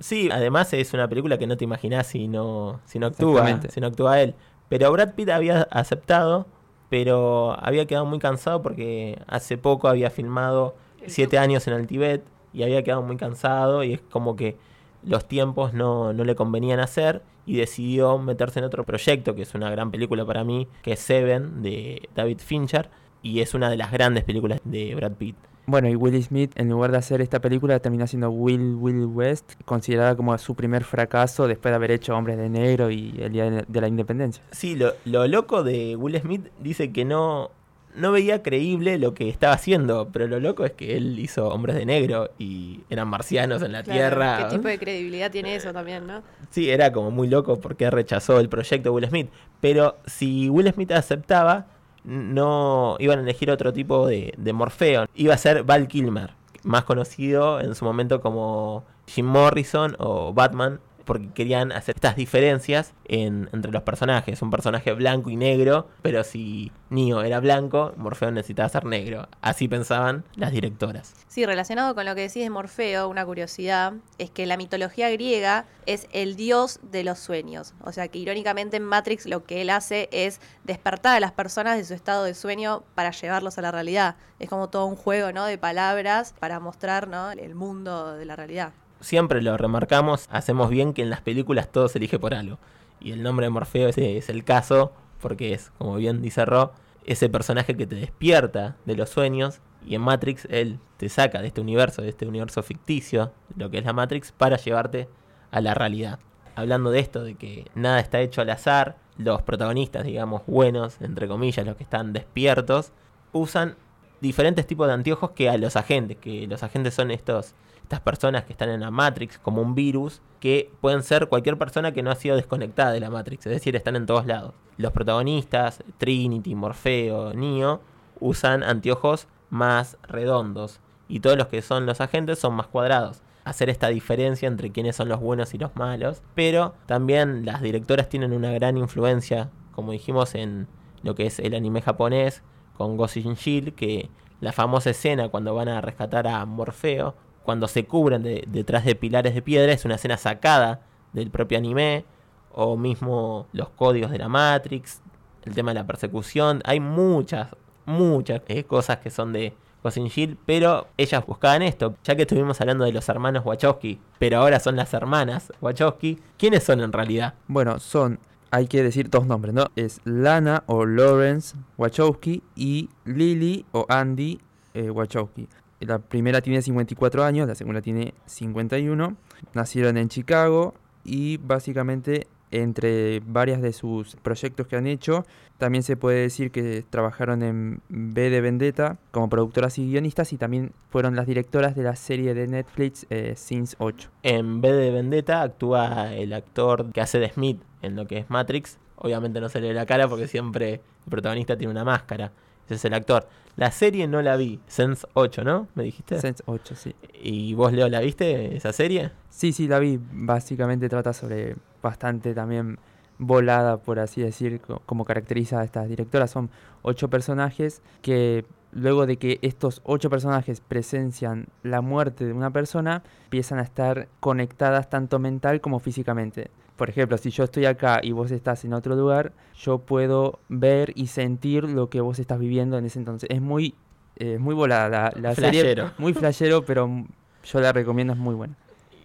Sí, 0.00 0.30
además 0.32 0.72
es 0.72 0.92
una 0.94 1.06
película 1.06 1.38
que 1.38 1.46
no 1.46 1.56
te 1.56 1.64
imaginás 1.64 2.06
si 2.06 2.26
no, 2.26 2.80
si 2.86 2.98
no 2.98 3.06
actúa, 3.06 3.60
si 3.68 3.80
no 3.80 3.86
actúa 3.86 4.20
él. 4.22 4.34
Pero 4.70 4.92
Brad 4.92 5.14
Pitt 5.14 5.28
había 5.30 5.62
aceptado, 5.72 6.46
pero 6.88 7.56
había 7.60 7.86
quedado 7.86 8.06
muy 8.06 8.20
cansado 8.20 8.62
porque 8.62 9.18
hace 9.26 9.58
poco 9.58 9.88
había 9.88 10.10
filmado 10.10 10.76
siete 11.08 11.38
años 11.38 11.66
en 11.66 11.74
el 11.74 11.88
Tíbet 11.88 12.22
y 12.52 12.62
había 12.62 12.84
quedado 12.84 13.02
muy 13.02 13.16
cansado 13.16 13.82
y 13.82 13.94
es 13.94 14.00
como 14.00 14.36
que 14.36 14.56
los 15.02 15.26
tiempos 15.26 15.74
no, 15.74 16.12
no 16.12 16.22
le 16.22 16.36
convenían 16.36 16.78
hacer 16.78 17.22
y 17.46 17.56
decidió 17.56 18.16
meterse 18.18 18.60
en 18.60 18.64
otro 18.64 18.84
proyecto 18.84 19.34
que 19.34 19.42
es 19.42 19.54
una 19.56 19.70
gran 19.70 19.90
película 19.90 20.24
para 20.24 20.44
mí, 20.44 20.68
que 20.82 20.92
es 20.92 21.00
Seven 21.00 21.62
de 21.62 22.08
David 22.14 22.38
Fincher 22.38 22.90
y 23.22 23.40
es 23.40 23.54
una 23.54 23.70
de 23.70 23.76
las 23.76 23.90
grandes 23.90 24.22
películas 24.22 24.60
de 24.62 24.94
Brad 24.94 25.14
Pitt. 25.14 25.36
Bueno, 25.70 25.88
y 25.88 25.94
Will 25.94 26.20
Smith, 26.20 26.50
en 26.56 26.68
lugar 26.68 26.90
de 26.90 26.98
hacer 26.98 27.20
esta 27.20 27.40
película, 27.40 27.78
terminó 27.78 28.04
siendo 28.08 28.30
Will 28.30 28.74
Will 28.74 29.04
West, 29.06 29.52
considerada 29.64 30.16
como 30.16 30.36
su 30.36 30.56
primer 30.56 30.82
fracaso 30.82 31.46
después 31.46 31.70
de 31.70 31.76
haber 31.76 31.92
hecho 31.92 32.16
Hombres 32.16 32.38
de 32.38 32.48
Negro 32.48 32.90
y 32.90 33.14
El 33.20 33.32
Día 33.32 33.48
de 33.48 33.64
de 33.66 33.80
la 33.80 33.86
Independencia. 33.86 34.42
Sí, 34.50 34.74
lo, 34.74 34.94
lo 35.04 35.28
loco 35.28 35.62
de 35.62 35.94
Will 35.94 36.18
Smith 36.20 36.48
dice 36.58 36.90
que 36.90 37.04
no, 37.04 37.52
no 37.94 38.10
veía 38.10 38.42
creíble 38.42 38.98
lo 38.98 39.14
que 39.14 39.28
estaba 39.28 39.52
haciendo, 39.52 40.08
pero 40.12 40.26
lo 40.26 40.40
loco 40.40 40.64
es 40.64 40.72
que 40.72 40.96
él 40.96 41.20
hizo 41.20 41.48
Hombres 41.48 41.76
de 41.76 41.86
Negro 41.86 42.30
y 42.36 42.80
eran 42.90 43.06
marcianos 43.06 43.62
en 43.62 43.70
la 43.70 43.84
Tierra. 43.84 44.48
¿Qué 44.48 44.56
tipo 44.56 44.66
de 44.66 44.78
credibilidad 44.78 45.30
tiene 45.30 45.54
eso 45.54 45.72
también, 45.72 46.04
no? 46.04 46.22
Sí, 46.50 46.68
era 46.68 46.90
como 46.90 47.12
muy 47.12 47.28
loco 47.28 47.60
porque 47.60 47.88
rechazó 47.90 48.40
el 48.40 48.48
proyecto 48.48 48.92
Will 48.92 49.06
Smith. 49.06 49.30
Pero 49.60 49.98
si 50.06 50.50
Will 50.50 50.72
Smith 50.72 50.90
aceptaba, 50.90 51.66
no 52.04 52.96
iban 52.98 53.18
a 53.18 53.22
elegir 53.22 53.50
otro 53.50 53.72
tipo 53.72 54.06
de, 54.06 54.34
de 54.36 54.52
Morfeo. 54.52 55.06
Iba 55.14 55.34
a 55.34 55.38
ser 55.38 55.64
Val 55.64 55.88
Kilmer, 55.88 56.34
más 56.62 56.84
conocido 56.84 57.60
en 57.60 57.74
su 57.74 57.84
momento 57.84 58.20
como 58.20 58.84
Jim 59.06 59.26
Morrison 59.26 59.96
o 59.98 60.32
Batman 60.32 60.80
porque 61.04 61.28
querían 61.32 61.72
hacer 61.72 61.94
estas 61.96 62.16
diferencias 62.16 62.92
en- 63.04 63.48
entre 63.52 63.72
los 63.72 63.82
personajes. 63.82 64.40
Un 64.42 64.50
personaje 64.50 64.92
blanco 64.92 65.30
y 65.30 65.36
negro, 65.36 65.88
pero 66.02 66.24
si 66.24 66.72
Neo 66.90 67.22
era 67.22 67.40
blanco, 67.40 67.92
Morfeo 67.96 68.30
necesitaba 68.30 68.68
ser 68.68 68.84
negro. 68.84 69.28
Así 69.40 69.68
pensaban 69.68 70.24
las 70.34 70.52
directoras. 70.52 71.14
Sí, 71.28 71.46
relacionado 71.46 71.94
con 71.94 72.04
lo 72.04 72.14
que 72.14 72.22
decís 72.22 72.42
de 72.42 72.50
Morfeo, 72.50 73.08
una 73.08 73.24
curiosidad 73.24 73.92
es 74.18 74.30
que 74.30 74.46
la 74.46 74.56
mitología 74.56 75.10
griega 75.10 75.66
es 75.86 76.08
el 76.12 76.36
dios 76.36 76.80
de 76.82 77.04
los 77.04 77.18
sueños. 77.18 77.74
O 77.82 77.92
sea 77.92 78.08
que 78.08 78.18
irónicamente 78.18 78.76
en 78.76 78.84
Matrix 78.84 79.26
lo 79.26 79.44
que 79.44 79.60
él 79.62 79.70
hace 79.70 80.08
es 80.12 80.40
despertar 80.64 81.16
a 81.16 81.20
las 81.20 81.32
personas 81.32 81.76
de 81.76 81.84
su 81.84 81.94
estado 81.94 82.24
de 82.24 82.34
sueño 82.34 82.82
para 82.94 83.10
llevarlos 83.12 83.58
a 83.58 83.62
la 83.62 83.70
realidad. 83.70 84.16
Es 84.38 84.48
como 84.48 84.68
todo 84.68 84.86
un 84.86 84.96
juego 84.96 85.32
¿no? 85.32 85.44
de 85.46 85.58
palabras 85.58 86.34
para 86.38 86.60
mostrar 86.60 87.08
¿no? 87.08 87.30
el 87.32 87.54
mundo 87.54 88.14
de 88.16 88.24
la 88.24 88.36
realidad. 88.36 88.72
Siempre 89.00 89.40
lo 89.42 89.56
remarcamos, 89.56 90.28
hacemos 90.30 90.68
bien 90.70 90.92
que 90.92 91.02
en 91.02 91.10
las 91.10 91.22
películas 91.22 91.72
todo 91.72 91.88
se 91.88 91.98
elige 91.98 92.18
por 92.18 92.34
algo. 92.34 92.58
Y 93.00 93.12
el 93.12 93.22
nombre 93.22 93.46
de 93.46 93.50
Morfeo 93.50 93.88
es 93.88 94.28
el 94.28 94.44
caso, 94.44 94.92
porque 95.20 95.54
es, 95.54 95.72
como 95.78 95.96
bien 95.96 96.20
dice 96.20 96.44
Ro, 96.44 96.72
ese 97.06 97.28
personaje 97.28 97.76
que 97.76 97.86
te 97.86 97.96
despierta 97.96 98.76
de 98.84 98.96
los 98.96 99.08
sueños. 99.08 99.60
Y 99.86 99.94
en 99.94 100.02
Matrix 100.02 100.46
él 100.50 100.78
te 100.98 101.08
saca 101.08 101.40
de 101.40 101.48
este 101.48 101.62
universo, 101.62 102.02
de 102.02 102.10
este 102.10 102.26
universo 102.26 102.62
ficticio, 102.62 103.32
lo 103.56 103.70
que 103.70 103.78
es 103.78 103.84
la 103.84 103.94
Matrix, 103.94 104.32
para 104.32 104.58
llevarte 104.58 105.08
a 105.50 105.60
la 105.62 105.72
realidad. 105.72 106.18
Hablando 106.54 106.90
de 106.90 106.98
esto, 106.98 107.24
de 107.24 107.36
que 107.36 107.70
nada 107.74 108.00
está 108.00 108.20
hecho 108.20 108.42
al 108.42 108.50
azar, 108.50 108.98
los 109.16 109.40
protagonistas, 109.42 110.04
digamos, 110.04 110.42
buenos, 110.46 111.00
entre 111.00 111.26
comillas, 111.26 111.64
los 111.64 111.76
que 111.76 111.84
están 111.84 112.12
despiertos, 112.12 112.92
usan 113.32 113.76
diferentes 114.20 114.66
tipos 114.66 114.86
de 114.86 114.92
anteojos 114.92 115.30
que 115.30 115.48
a 115.48 115.56
los 115.56 115.76
agentes, 115.76 116.18
que 116.18 116.46
los 116.46 116.62
agentes 116.62 116.92
son 116.92 117.10
estos 117.10 117.54
estas 117.90 118.02
personas 118.02 118.44
que 118.44 118.52
están 118.52 118.70
en 118.70 118.78
la 118.78 118.92
Matrix 118.92 119.36
como 119.40 119.60
un 119.60 119.74
virus, 119.74 120.22
que 120.38 120.70
pueden 120.80 121.02
ser 121.02 121.26
cualquier 121.26 121.58
persona 121.58 121.90
que 121.90 122.04
no 122.04 122.12
ha 122.12 122.14
sido 122.14 122.36
desconectada 122.36 122.92
de 122.92 123.00
la 123.00 123.10
Matrix, 123.10 123.44
es 123.46 123.52
decir, 123.52 123.74
están 123.74 123.96
en 123.96 124.06
todos 124.06 124.26
lados. 124.26 124.54
Los 124.76 124.92
protagonistas, 124.92 125.82
Trinity, 125.98 126.54
Morfeo, 126.54 127.34
Neo, 127.34 127.80
usan 128.20 128.62
anteojos 128.62 129.26
más 129.50 129.98
redondos 130.04 130.78
y 131.08 131.18
todos 131.18 131.36
los 131.36 131.48
que 131.48 131.62
son 131.62 131.84
los 131.84 132.00
agentes 132.00 132.38
son 132.38 132.54
más 132.54 132.68
cuadrados. 132.68 133.22
Hacer 133.42 133.68
esta 133.68 133.88
diferencia 133.88 134.46
entre 134.46 134.70
quiénes 134.70 134.94
son 134.94 135.08
los 135.08 135.18
buenos 135.18 135.52
y 135.54 135.58
los 135.58 135.74
malos, 135.74 136.22
pero 136.36 136.76
también 136.86 137.44
las 137.44 137.60
directoras 137.60 138.08
tienen 138.08 138.32
una 138.32 138.52
gran 138.52 138.78
influencia, 138.78 139.50
como 139.72 139.90
dijimos, 139.90 140.36
en 140.36 140.68
lo 141.02 141.16
que 141.16 141.26
es 141.26 141.40
el 141.40 141.54
anime 141.54 141.82
japonés, 141.82 142.44
con 142.76 142.96
Ghost 142.96 143.16
in 143.16 143.34
Shield, 143.34 143.74
que 143.74 144.10
la 144.40 144.52
famosa 144.52 144.90
escena 144.90 145.28
cuando 145.28 145.56
van 145.56 145.68
a 145.68 145.80
rescatar 145.80 146.28
a 146.28 146.46
Morfeo, 146.46 147.16
cuando 147.42 147.68
se 147.68 147.84
cubren 147.86 148.22
de- 148.22 148.44
detrás 148.48 148.84
de 148.84 148.94
pilares 148.94 149.34
de 149.34 149.42
piedra, 149.42 149.72
es 149.72 149.84
una 149.84 149.94
escena 149.96 150.16
sacada 150.16 150.80
del 151.12 151.30
propio 151.30 151.58
anime, 151.58 152.04
o 152.52 152.76
mismo 152.76 153.46
los 153.52 153.68
códigos 153.70 154.10
de 154.10 154.18
la 154.18 154.28
Matrix, 154.28 155.00
el 155.44 155.54
tema 155.54 155.70
de 155.70 155.76
la 155.80 155.86
persecución. 155.86 156.60
Hay 156.64 156.80
muchas, 156.80 157.48
muchas 157.86 158.42
eh, 158.48 158.64
cosas 158.64 158.98
que 158.98 159.10
son 159.10 159.32
de 159.32 159.54
Ghost 159.82 159.98
pero 160.44 160.88
ellas 160.98 161.24
buscaban 161.26 161.62
esto, 161.62 161.94
ya 162.04 162.14
que 162.14 162.22
estuvimos 162.22 162.60
hablando 162.60 162.84
de 162.84 162.92
los 162.92 163.08
hermanos 163.08 163.46
Wachowski, 163.46 163.98
pero 164.18 164.38
ahora 164.38 164.60
son 164.60 164.76
las 164.76 164.92
hermanas 164.92 165.52
Wachowski. 165.60 166.18
¿Quiénes 166.36 166.64
son 166.64 166.80
en 166.80 166.92
realidad? 166.92 167.34
Bueno, 167.48 167.78
son, 167.78 168.18
hay 168.50 168.66
que 168.66 168.82
decir 168.82 169.08
dos 169.08 169.26
nombres, 169.26 169.54
¿no? 169.54 169.66
Es 169.76 170.00
Lana 170.04 170.64
o 170.66 170.84
Lawrence 170.84 171.56
Wachowski 171.78 172.42
y 172.54 172.90
Lily 173.06 173.64
o 173.72 173.86
Andy 173.88 174.38
eh, 174.74 174.90
Wachowski. 174.90 175.48
La 175.80 175.98
primera 175.98 176.40
tiene 176.40 176.62
54 176.62 177.24
años, 177.24 177.48
la 177.48 177.54
segunda 177.54 177.80
tiene 177.80 178.14
51. 178.26 179.16
Nacieron 179.54 179.96
en 179.96 180.08
Chicago 180.08 180.74
y 181.04 181.38
básicamente 181.38 182.26
entre 182.50 183.20
varias 183.20 183.62
de 183.62 183.72
sus 183.72 184.16
proyectos 184.16 184.66
que 184.66 184.76
han 184.76 184.86
hecho, 184.86 185.24
también 185.58 185.82
se 185.82 185.96
puede 185.96 186.22
decir 186.22 186.50
que 186.50 186.84
trabajaron 186.88 187.42
en 187.42 187.80
B 187.88 188.30
de 188.30 188.40
Vendetta 188.40 188.98
como 189.10 189.28
productoras 189.28 189.78
y 189.78 189.86
guionistas 189.86 190.32
y 190.32 190.38
también 190.38 190.72
fueron 190.90 191.16
las 191.16 191.26
directoras 191.26 191.76
de 191.76 191.82
la 191.82 191.96
serie 191.96 192.34
de 192.34 192.48
Netflix 192.48 193.06
eh, 193.10 193.34
Sins 193.36 193.76
8. 193.78 194.10
En 194.22 194.60
vez 194.60 194.72
de 194.72 194.90
Vendetta 194.90 195.42
actúa 195.42 196.12
el 196.14 196.32
actor 196.32 196.92
que 196.92 197.00
hace 197.00 197.18
de 197.18 197.30
Smith 197.30 197.60
en 197.82 197.96
lo 197.96 198.06
que 198.06 198.18
es 198.18 198.30
Matrix. 198.30 198.78
Obviamente 198.96 199.40
no 199.40 199.48
se 199.48 199.60
le 199.60 199.72
la 199.72 199.86
cara 199.86 200.08
porque 200.08 200.26
siempre 200.26 200.74
el 200.74 201.10
protagonista 201.10 201.56
tiene 201.56 201.70
una 201.70 201.84
máscara. 201.84 202.32
Ese 202.70 202.76
es 202.76 202.84
el 202.84 202.94
actor. 202.94 203.26
La 203.56 203.72
serie 203.72 204.06
no 204.06 204.22
la 204.22 204.36
vi. 204.36 204.60
Sense 204.68 205.04
8, 205.14 205.42
¿no? 205.42 205.66
¿Me 205.74 205.82
dijiste? 205.82 206.20
Sense 206.20 206.42
8, 206.46 206.76
sí. 206.76 206.94
¿Y 207.20 207.52
vos, 207.54 207.72
Leo, 207.72 207.88
la 207.88 207.98
viste 208.00 208.56
esa 208.56 208.72
serie? 208.72 209.10
Sí, 209.28 209.52
sí, 209.52 209.66
la 209.66 209.80
vi. 209.80 209.98
Básicamente 210.12 210.88
trata 210.88 211.12
sobre 211.12 211.56
bastante 211.82 212.32
también 212.32 212.78
volada, 213.18 213.78
por 213.78 213.98
así 213.98 214.22
decir, 214.22 214.60
co- 214.60 214.82
como 214.86 215.04
caracteriza 215.04 215.60
a 215.60 215.64
estas 215.64 215.88
directoras. 215.88 216.30
Son 216.30 216.48
ocho 216.82 217.10
personajes 217.10 217.82
que 218.02 218.44
luego 218.72 219.04
de 219.06 219.16
que 219.16 219.40
estos 219.42 219.82
ocho 219.84 220.08
personajes 220.10 220.60
presencian 220.60 221.48
la 221.64 221.80
muerte 221.80 222.24
de 222.24 222.32
una 222.32 222.52
persona, 222.52 223.02
empiezan 223.24 223.58
a 223.58 223.62
estar 223.62 224.06
conectadas 224.20 224.88
tanto 224.88 225.18
mental 225.18 225.60
como 225.60 225.80
físicamente. 225.80 226.50
Por 226.80 226.88
ejemplo, 226.88 227.18
si 227.18 227.28
yo 227.28 227.44
estoy 227.44 227.66
acá 227.66 228.00
y 228.02 228.12
vos 228.12 228.30
estás 228.30 228.64
en 228.64 228.72
otro 228.72 228.96
lugar, 228.96 229.32
yo 229.54 229.80
puedo 229.80 230.38
ver 230.48 230.94
y 230.94 231.08
sentir 231.08 231.64
lo 231.64 231.90
que 231.90 232.00
vos 232.00 232.18
estás 232.18 232.38
viviendo 232.38 232.78
en 232.78 232.86
ese 232.86 232.98
entonces. 232.98 233.28
Es 233.30 233.42
muy, 233.42 233.74
eh, 234.16 234.38
muy 234.38 234.54
volada 234.54 234.88
la, 234.88 235.12
la 235.14 235.34
serie. 235.34 235.60
Flashero. 235.60 235.90
Muy 235.98 236.14
flashero, 236.14 236.64
pero 236.64 237.04
yo 237.44 237.60
la 237.60 237.74
recomiendo, 237.74 238.14
es 238.14 238.18
muy 238.18 238.34
buena. 238.34 238.56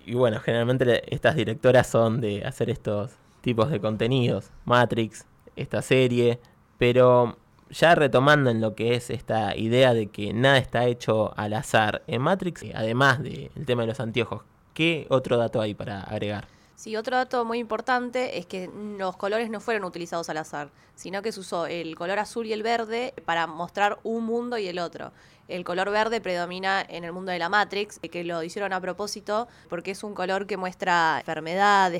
Y 0.05 0.13
bueno, 0.13 0.39
generalmente 0.39 1.13
estas 1.13 1.35
directoras 1.35 1.85
son 1.87 2.21
de 2.21 2.45
hacer 2.45 2.69
estos 2.69 3.11
tipos 3.41 3.69
de 3.69 3.81
contenidos. 3.81 4.51
Matrix, 4.63 5.25
esta 5.57 5.81
serie. 5.81 6.39
Pero 6.77 7.37
ya 7.69 7.93
retomando 7.93 8.51
en 8.51 8.61
lo 8.61 8.73
que 8.73 8.95
es 8.95 9.09
esta 9.09 9.53
idea 9.57 9.93
de 9.93 10.07
que 10.07 10.31
nada 10.31 10.59
está 10.59 10.85
hecho 10.85 11.37
al 11.37 11.51
azar. 11.51 12.03
En 12.07 12.21
Matrix, 12.21 12.63
además 12.73 13.21
del 13.21 13.49
tema 13.65 13.81
de 13.81 13.89
los 13.89 13.99
anteojos, 13.99 14.43
¿qué 14.73 15.07
otro 15.09 15.35
dato 15.35 15.59
hay 15.59 15.73
para 15.73 15.99
agregar? 15.99 16.54
Sí, 16.75 16.97
otro 16.97 17.15
dato 17.15 17.45
muy 17.45 17.59
importante 17.59 18.37
es 18.37 18.45
que 18.45 18.69
los 18.97 19.15
colores 19.15 19.49
no 19.49 19.61
fueron 19.61 19.85
utilizados 19.85 20.29
al 20.29 20.37
azar, 20.37 20.71
sino 20.93 21.21
que 21.21 21.31
se 21.31 21.39
usó 21.39 21.67
el 21.67 21.95
color 21.95 22.19
azul 22.19 22.45
y 22.45 22.53
el 22.53 22.63
verde 22.63 23.13
para 23.23 23.47
mostrar 23.47 23.97
un 24.03 24.25
mundo 24.25 24.57
y 24.57 24.67
el 24.67 24.79
otro. 24.79 25.13
El 25.47 25.63
color 25.63 25.89
verde 25.89 26.19
predomina 26.19 26.81
en 26.81 27.05
el 27.05 27.13
mundo 27.13 27.31
de 27.31 27.39
la 27.39 27.47
Matrix, 27.47 27.99
que 27.99 28.25
lo 28.25 28.43
hicieron 28.43 28.73
a 28.73 28.81
propósito 28.81 29.47
porque 29.69 29.91
es 29.91 30.03
un 30.03 30.13
color 30.13 30.47
que 30.47 30.57
muestra 30.57 31.19
enfermedad, 31.19 31.93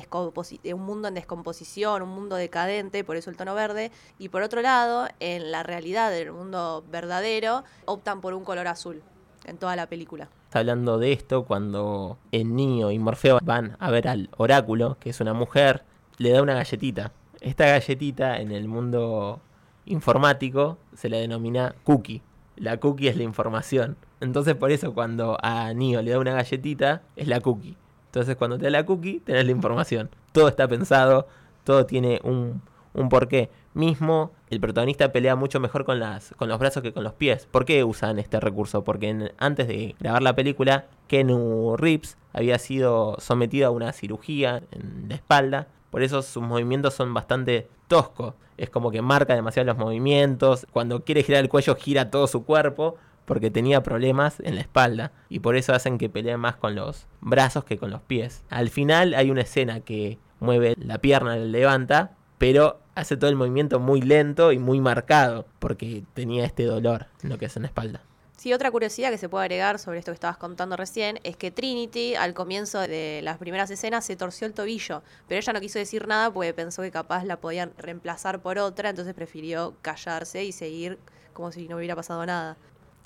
un 0.74 0.82
mundo 0.82 1.08
en 1.08 1.14
descomposición, 1.14 2.02
un 2.02 2.10
mundo 2.10 2.36
decadente, 2.36 3.02
por 3.02 3.16
eso 3.16 3.30
el 3.30 3.36
tono 3.36 3.54
verde. 3.54 3.90
Y 4.18 4.28
por 4.28 4.42
otro 4.42 4.60
lado, 4.60 5.08
en 5.20 5.52
la 5.52 5.62
realidad 5.62 6.10
del 6.10 6.32
mundo 6.32 6.84
verdadero, 6.90 7.64
optan 7.86 8.20
por 8.20 8.34
un 8.34 8.44
color 8.44 8.66
azul 8.66 9.02
en 9.46 9.56
toda 9.56 9.74
la 9.74 9.86
película. 9.86 10.28
Está 10.56 10.60
hablando 10.60 10.96
de 10.96 11.12
esto 11.12 11.44
cuando 11.44 12.16
el 12.32 12.56
niño 12.56 12.90
y 12.90 12.98
Morfeo 12.98 13.40
van 13.42 13.76
a 13.78 13.90
ver 13.90 14.08
al 14.08 14.30
oráculo, 14.38 14.96
que 14.98 15.10
es 15.10 15.20
una 15.20 15.34
mujer, 15.34 15.84
le 16.16 16.30
da 16.30 16.40
una 16.40 16.54
galletita. 16.54 17.12
Esta 17.42 17.66
galletita 17.66 18.40
en 18.40 18.52
el 18.52 18.66
mundo 18.66 19.42
informático 19.84 20.78
se 20.94 21.10
le 21.10 21.18
denomina 21.18 21.74
cookie. 21.84 22.22
La 22.56 22.78
cookie 22.78 23.08
es 23.08 23.18
la 23.18 23.24
información. 23.24 23.98
Entonces 24.20 24.54
por 24.54 24.70
eso 24.70 24.94
cuando 24.94 25.36
a 25.42 25.74
Neo 25.74 26.00
le 26.00 26.12
da 26.12 26.18
una 26.18 26.32
galletita 26.32 27.02
es 27.16 27.28
la 27.28 27.42
cookie. 27.42 27.76
Entonces 28.06 28.34
cuando 28.36 28.56
te 28.56 28.64
da 28.64 28.70
la 28.70 28.86
cookie 28.86 29.20
tenés 29.20 29.44
la 29.44 29.52
información. 29.52 30.08
Todo 30.32 30.48
está 30.48 30.66
pensado, 30.66 31.28
todo 31.64 31.84
tiene 31.84 32.18
un, 32.24 32.62
un 32.94 33.10
porqué. 33.10 33.50
Mismo 33.76 34.32
el 34.48 34.58
protagonista 34.58 35.12
pelea 35.12 35.36
mucho 35.36 35.60
mejor 35.60 35.84
con, 35.84 36.00
las, 36.00 36.32
con 36.38 36.48
los 36.48 36.58
brazos 36.58 36.82
que 36.82 36.94
con 36.94 37.04
los 37.04 37.12
pies. 37.12 37.46
¿Por 37.50 37.66
qué 37.66 37.84
usan 37.84 38.18
este 38.18 38.40
recurso? 38.40 38.84
Porque 38.84 39.34
antes 39.36 39.68
de 39.68 39.94
grabar 40.00 40.22
la 40.22 40.34
película, 40.34 40.86
Kenu 41.08 41.76
Reeves 41.76 42.16
había 42.32 42.58
sido 42.58 43.16
sometido 43.18 43.66
a 43.66 43.70
una 43.70 43.92
cirugía 43.92 44.62
en 44.72 45.10
la 45.10 45.14
espalda. 45.16 45.66
Por 45.90 46.02
eso 46.02 46.22
sus 46.22 46.42
movimientos 46.42 46.94
son 46.94 47.12
bastante 47.12 47.68
toscos. 47.86 48.32
Es 48.56 48.70
como 48.70 48.90
que 48.90 49.02
marca 49.02 49.34
demasiado 49.34 49.66
los 49.66 49.76
movimientos. 49.76 50.66
Cuando 50.72 51.04
quiere 51.04 51.22
girar 51.22 51.44
el 51.44 51.50
cuello 51.50 51.76
gira 51.76 52.10
todo 52.10 52.28
su 52.28 52.46
cuerpo 52.46 52.96
porque 53.26 53.50
tenía 53.50 53.82
problemas 53.82 54.40
en 54.40 54.54
la 54.54 54.62
espalda 54.62 55.12
y 55.28 55.40
por 55.40 55.54
eso 55.54 55.74
hacen 55.74 55.98
que 55.98 56.08
pelee 56.08 56.38
más 56.38 56.56
con 56.56 56.74
los 56.74 57.08
brazos 57.20 57.64
que 57.64 57.76
con 57.76 57.90
los 57.90 58.00
pies. 58.00 58.42
Al 58.48 58.70
final 58.70 59.12
hay 59.12 59.30
una 59.30 59.42
escena 59.42 59.80
que 59.80 60.18
mueve 60.40 60.76
la 60.78 60.96
pierna, 60.96 61.36
la 61.36 61.44
levanta, 61.44 62.12
pero 62.38 62.80
hace 62.94 63.16
todo 63.16 63.30
el 63.30 63.36
movimiento 63.36 63.80
muy 63.80 64.00
lento 64.00 64.52
y 64.52 64.58
muy 64.58 64.80
marcado 64.80 65.46
porque 65.58 66.04
tenía 66.14 66.44
este 66.44 66.64
dolor 66.64 67.06
en 67.22 67.30
lo 67.30 67.38
que 67.38 67.46
es 67.46 67.56
en 67.56 67.62
la 67.62 67.68
espalda. 67.68 68.02
Sí, 68.36 68.52
otra 68.52 68.70
curiosidad 68.70 69.10
que 69.10 69.16
se 69.16 69.30
puede 69.30 69.44
agregar 69.46 69.78
sobre 69.78 69.98
esto 69.98 70.12
que 70.12 70.16
estabas 70.16 70.36
contando 70.36 70.76
recién 70.76 71.18
es 71.24 71.36
que 71.36 71.50
Trinity 71.50 72.16
al 72.16 72.34
comienzo 72.34 72.80
de 72.80 73.20
las 73.22 73.38
primeras 73.38 73.70
escenas 73.70 74.04
se 74.04 74.14
torció 74.14 74.46
el 74.46 74.52
tobillo, 74.52 75.02
pero 75.26 75.38
ella 75.38 75.52
no 75.54 75.60
quiso 75.60 75.78
decir 75.78 76.06
nada 76.06 76.30
porque 76.30 76.52
pensó 76.52 76.82
que 76.82 76.90
capaz 76.90 77.24
la 77.24 77.40
podían 77.40 77.72
reemplazar 77.78 78.42
por 78.42 78.58
otra, 78.58 78.90
entonces 78.90 79.14
prefirió 79.14 79.74
callarse 79.80 80.44
y 80.44 80.52
seguir 80.52 80.98
como 81.32 81.50
si 81.50 81.66
no 81.66 81.76
hubiera 81.76 81.96
pasado 81.96 82.26
nada. 82.26 82.58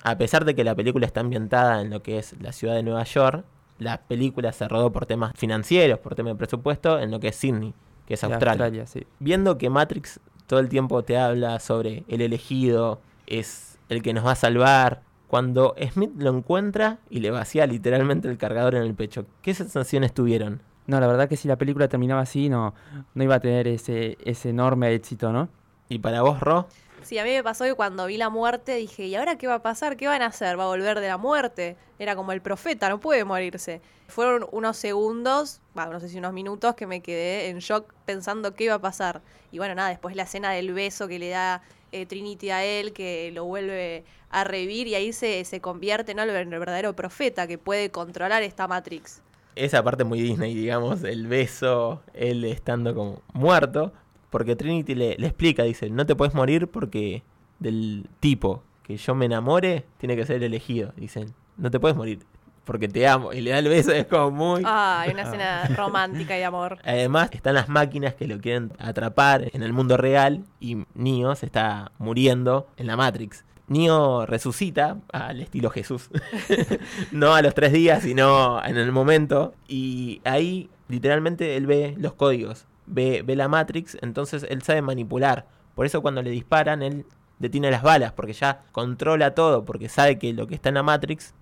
A 0.03 0.17
pesar 0.17 0.43
de 0.43 0.53
que 0.53 0.65
la 0.65 0.75
película 0.75 1.05
está 1.05 1.21
ambientada 1.21 1.81
en 1.81 1.91
lo 1.91 2.03
que 2.03 2.17
es 2.17 2.35
la 2.41 2.51
ciudad 2.51 2.75
de 2.75 2.83
Nueva 2.83 3.03
York, 3.05 3.45
la 3.79 4.01
película 4.01 4.51
se 4.51 4.67
rodó 4.67 4.91
por 4.91 5.05
temas 5.05 5.31
financieros, 5.35 5.99
por 5.99 6.13
temas 6.13 6.33
de 6.33 6.37
presupuesto, 6.37 6.99
en 6.99 7.09
lo 7.09 7.21
que 7.21 7.29
es 7.29 7.35
Sydney, 7.37 7.73
que 8.11 8.15
es 8.15 8.23
Australia. 8.25 8.85
sí. 8.87 9.07
Viendo 9.19 9.57
que 9.57 9.69
Matrix 9.69 10.19
todo 10.45 10.59
el 10.59 10.67
tiempo 10.67 11.01
te 11.03 11.17
habla 11.17 11.59
sobre 11.61 12.03
el 12.09 12.19
elegido, 12.19 12.99
es 13.25 13.79
el 13.87 14.01
que 14.01 14.13
nos 14.13 14.25
va 14.25 14.31
a 14.31 14.35
salvar. 14.35 15.01
Cuando 15.29 15.75
Smith 15.93 16.11
lo 16.17 16.35
encuentra 16.35 16.99
y 17.09 17.21
le 17.21 17.31
vacía 17.31 17.65
literalmente 17.65 18.27
el 18.27 18.37
cargador 18.37 18.75
en 18.75 18.83
el 18.83 18.93
pecho, 18.95 19.25
¿qué 19.41 19.53
sensaciones 19.53 20.13
tuvieron? 20.13 20.61
No, 20.87 20.99
la 20.99 21.07
verdad 21.07 21.29
que 21.29 21.37
si 21.37 21.47
la 21.47 21.55
película 21.55 21.87
terminaba 21.87 22.19
así, 22.19 22.49
no, 22.49 22.73
no 23.13 23.23
iba 23.23 23.35
a 23.35 23.39
tener 23.39 23.65
ese, 23.69 24.17
ese 24.25 24.49
enorme 24.49 24.93
éxito, 24.93 25.31
¿no? 25.31 25.47
Y 25.87 25.99
para 25.99 26.21
vos, 26.21 26.41
Ro, 26.41 26.67
Sí, 27.03 27.17
a 27.17 27.23
mí 27.23 27.31
me 27.31 27.43
pasó 27.43 27.63
que 27.65 27.73
cuando 27.73 28.05
vi 28.05 28.17
la 28.17 28.29
muerte 28.29 28.75
dije, 28.75 29.05
¿y 29.05 29.15
ahora 29.15 29.37
qué 29.37 29.47
va 29.47 29.55
a 29.55 29.61
pasar? 29.61 29.97
¿Qué 29.97 30.07
van 30.07 30.21
a 30.21 30.27
hacer? 30.27 30.57
¿Va 30.57 30.65
a 30.65 30.67
volver 30.67 30.99
de 30.99 31.07
la 31.07 31.17
muerte? 31.17 31.75
Era 31.99 32.15
como 32.15 32.31
el 32.31 32.41
profeta, 32.41 32.89
no 32.89 32.99
puede 32.99 33.25
morirse. 33.25 33.81
Fueron 34.07 34.47
unos 34.51 34.77
segundos, 34.77 35.61
bueno, 35.73 35.93
no 35.93 35.99
sé 35.99 36.09
si 36.09 36.19
unos 36.19 36.33
minutos, 36.33 36.75
que 36.75 36.85
me 36.85 37.01
quedé 37.01 37.49
en 37.49 37.59
shock 37.59 37.91
pensando 38.05 38.53
qué 38.53 38.65
iba 38.65 38.75
a 38.75 38.79
pasar. 38.79 39.21
Y 39.51 39.57
bueno, 39.57 39.75
nada, 39.75 39.89
después 39.89 40.15
la 40.15 40.23
escena 40.23 40.51
del 40.51 40.73
beso 40.73 41.07
que 41.07 41.19
le 41.19 41.29
da 41.29 41.61
eh, 41.91 42.05
Trinity 42.05 42.51
a 42.51 42.63
él, 42.63 42.93
que 42.93 43.31
lo 43.33 43.45
vuelve 43.45 44.05
a 44.29 44.43
revivir 44.43 44.87
y 44.87 44.95
ahí 44.95 45.11
se, 45.11 45.43
se 45.43 45.59
convierte 45.59 46.13
¿no? 46.13 46.23
en 46.23 46.29
el 46.29 46.59
verdadero 46.59 46.95
profeta 46.95 47.47
que 47.47 47.57
puede 47.57 47.89
controlar 47.91 48.43
esta 48.43 48.67
Matrix. 48.67 49.21
esa 49.55 49.83
parte 49.83 50.03
muy 50.03 50.21
Disney, 50.21 50.53
digamos, 50.53 51.03
el 51.03 51.27
beso, 51.27 52.01
él 52.13 52.45
estando 52.45 52.95
como 52.95 53.21
muerto, 53.33 53.91
porque 54.31 54.55
Trinity 54.55 54.95
le, 54.95 55.15
le 55.17 55.27
explica, 55.27 55.63
dice, 55.63 55.91
no 55.91 56.07
te 56.07 56.15
puedes 56.15 56.33
morir 56.33 56.67
porque 56.67 57.21
del 57.59 58.07
tipo 58.19 58.63
que 58.81 58.97
yo 58.97 59.13
me 59.13 59.25
enamore 59.25 59.85
tiene 59.99 60.15
que 60.15 60.25
ser 60.25 60.37
el 60.37 60.43
elegido. 60.43 60.93
Dicen, 60.97 61.35
no 61.57 61.69
te 61.69 61.79
puedes 61.79 61.95
morir 61.95 62.19
porque 62.65 62.87
te 62.87 63.07
amo. 63.07 63.33
Y 63.33 63.41
le 63.41 63.51
da 63.51 63.59
el 63.59 63.67
beso, 63.67 63.91
es 63.91 64.05
como 64.07 64.31
muy... 64.31 64.63
Ah, 64.65 65.01
hay 65.01 65.11
una 65.11 65.21
escena 65.23 65.67
romántica 65.75 66.39
y 66.39 66.43
amor. 66.43 66.79
Además, 66.83 67.29
están 67.33 67.55
las 67.55 67.69
máquinas 67.69 68.15
que 68.15 68.27
lo 68.27 68.39
quieren 68.39 68.71
atrapar 68.79 69.49
en 69.53 69.61
el 69.63 69.73
mundo 69.73 69.97
real 69.97 70.45
y 70.59 70.85
Neo 70.95 71.35
se 71.35 71.45
está 71.45 71.91
muriendo 71.97 72.67
en 72.77 72.87
la 72.87 72.95
Matrix. 72.95 73.45
Neo 73.67 74.25
resucita 74.25 74.97
al 75.11 75.41
estilo 75.41 75.69
Jesús. 75.69 76.09
no 77.11 77.33
a 77.33 77.41
los 77.41 77.53
tres 77.53 77.71
días, 77.73 78.03
sino 78.03 78.63
en 78.63 78.77
el 78.77 78.91
momento. 78.91 79.53
Y 79.67 80.21
ahí, 80.23 80.69
literalmente, 80.87 81.55
él 81.57 81.67
ve 81.67 81.95
los 81.97 82.13
códigos. 82.13 82.67
Ve, 82.85 83.23
la 83.27 83.47
Matrix, 83.47 83.97
entonces 84.01 84.45
él 84.49 84.61
sabe 84.61 84.81
manipular. 84.81 85.47
Por 85.75 85.85
eso 85.85 86.01
cuando 86.01 86.21
le 86.21 86.29
disparan, 86.29 86.81
él 86.81 87.05
detiene 87.39 87.71
las 87.71 87.83
balas, 87.83 88.11
porque 88.13 88.33
ya 88.33 88.63
controla 88.71 89.33
todo, 89.33 89.65
porque 89.65 89.89
sabe 89.89 90.19
que 90.19 90.33
lo 90.33 90.47
que 90.47 90.55
está 90.55 90.69
en 90.69 90.75
la 90.75 90.83
Matrix 90.83 91.33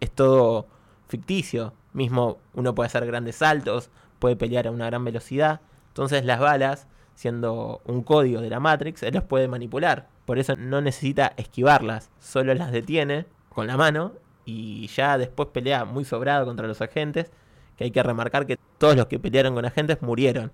es 0.00 0.10
todo 0.10 0.66
ficticio. 1.08 1.72
Mismo 1.92 2.38
uno 2.54 2.74
puede 2.74 2.86
hacer 2.86 3.06
grandes 3.06 3.36
saltos, 3.36 3.90
puede 4.18 4.36
pelear 4.36 4.66
a 4.66 4.70
una 4.70 4.86
gran 4.86 5.04
velocidad. 5.04 5.60
Entonces 5.88 6.24
las 6.24 6.40
balas, 6.40 6.86
siendo 7.14 7.80
un 7.84 8.02
código 8.02 8.40
de 8.40 8.50
la 8.50 8.60
Matrix, 8.60 9.02
él 9.02 9.14
los 9.14 9.24
puede 9.24 9.48
manipular. 9.48 10.08
Por 10.24 10.38
eso 10.38 10.54
no 10.56 10.80
necesita 10.80 11.32
esquivarlas, 11.36 12.10
solo 12.20 12.54
las 12.54 12.72
detiene 12.72 13.26
con 13.48 13.66
la 13.66 13.76
mano 13.76 14.12
y 14.44 14.86
ya 14.88 15.18
después 15.18 15.48
pelea 15.48 15.84
muy 15.84 16.04
sobrado 16.04 16.46
contra 16.46 16.66
los 16.66 16.80
agentes. 16.80 17.30
Que 17.76 17.84
hay 17.84 17.90
que 17.90 18.02
remarcar 18.02 18.46
que 18.46 18.58
todos 18.78 18.96
los 18.96 19.06
que 19.06 19.18
pelearon 19.18 19.54
con 19.54 19.64
agentes 19.64 20.02
murieron. 20.02 20.52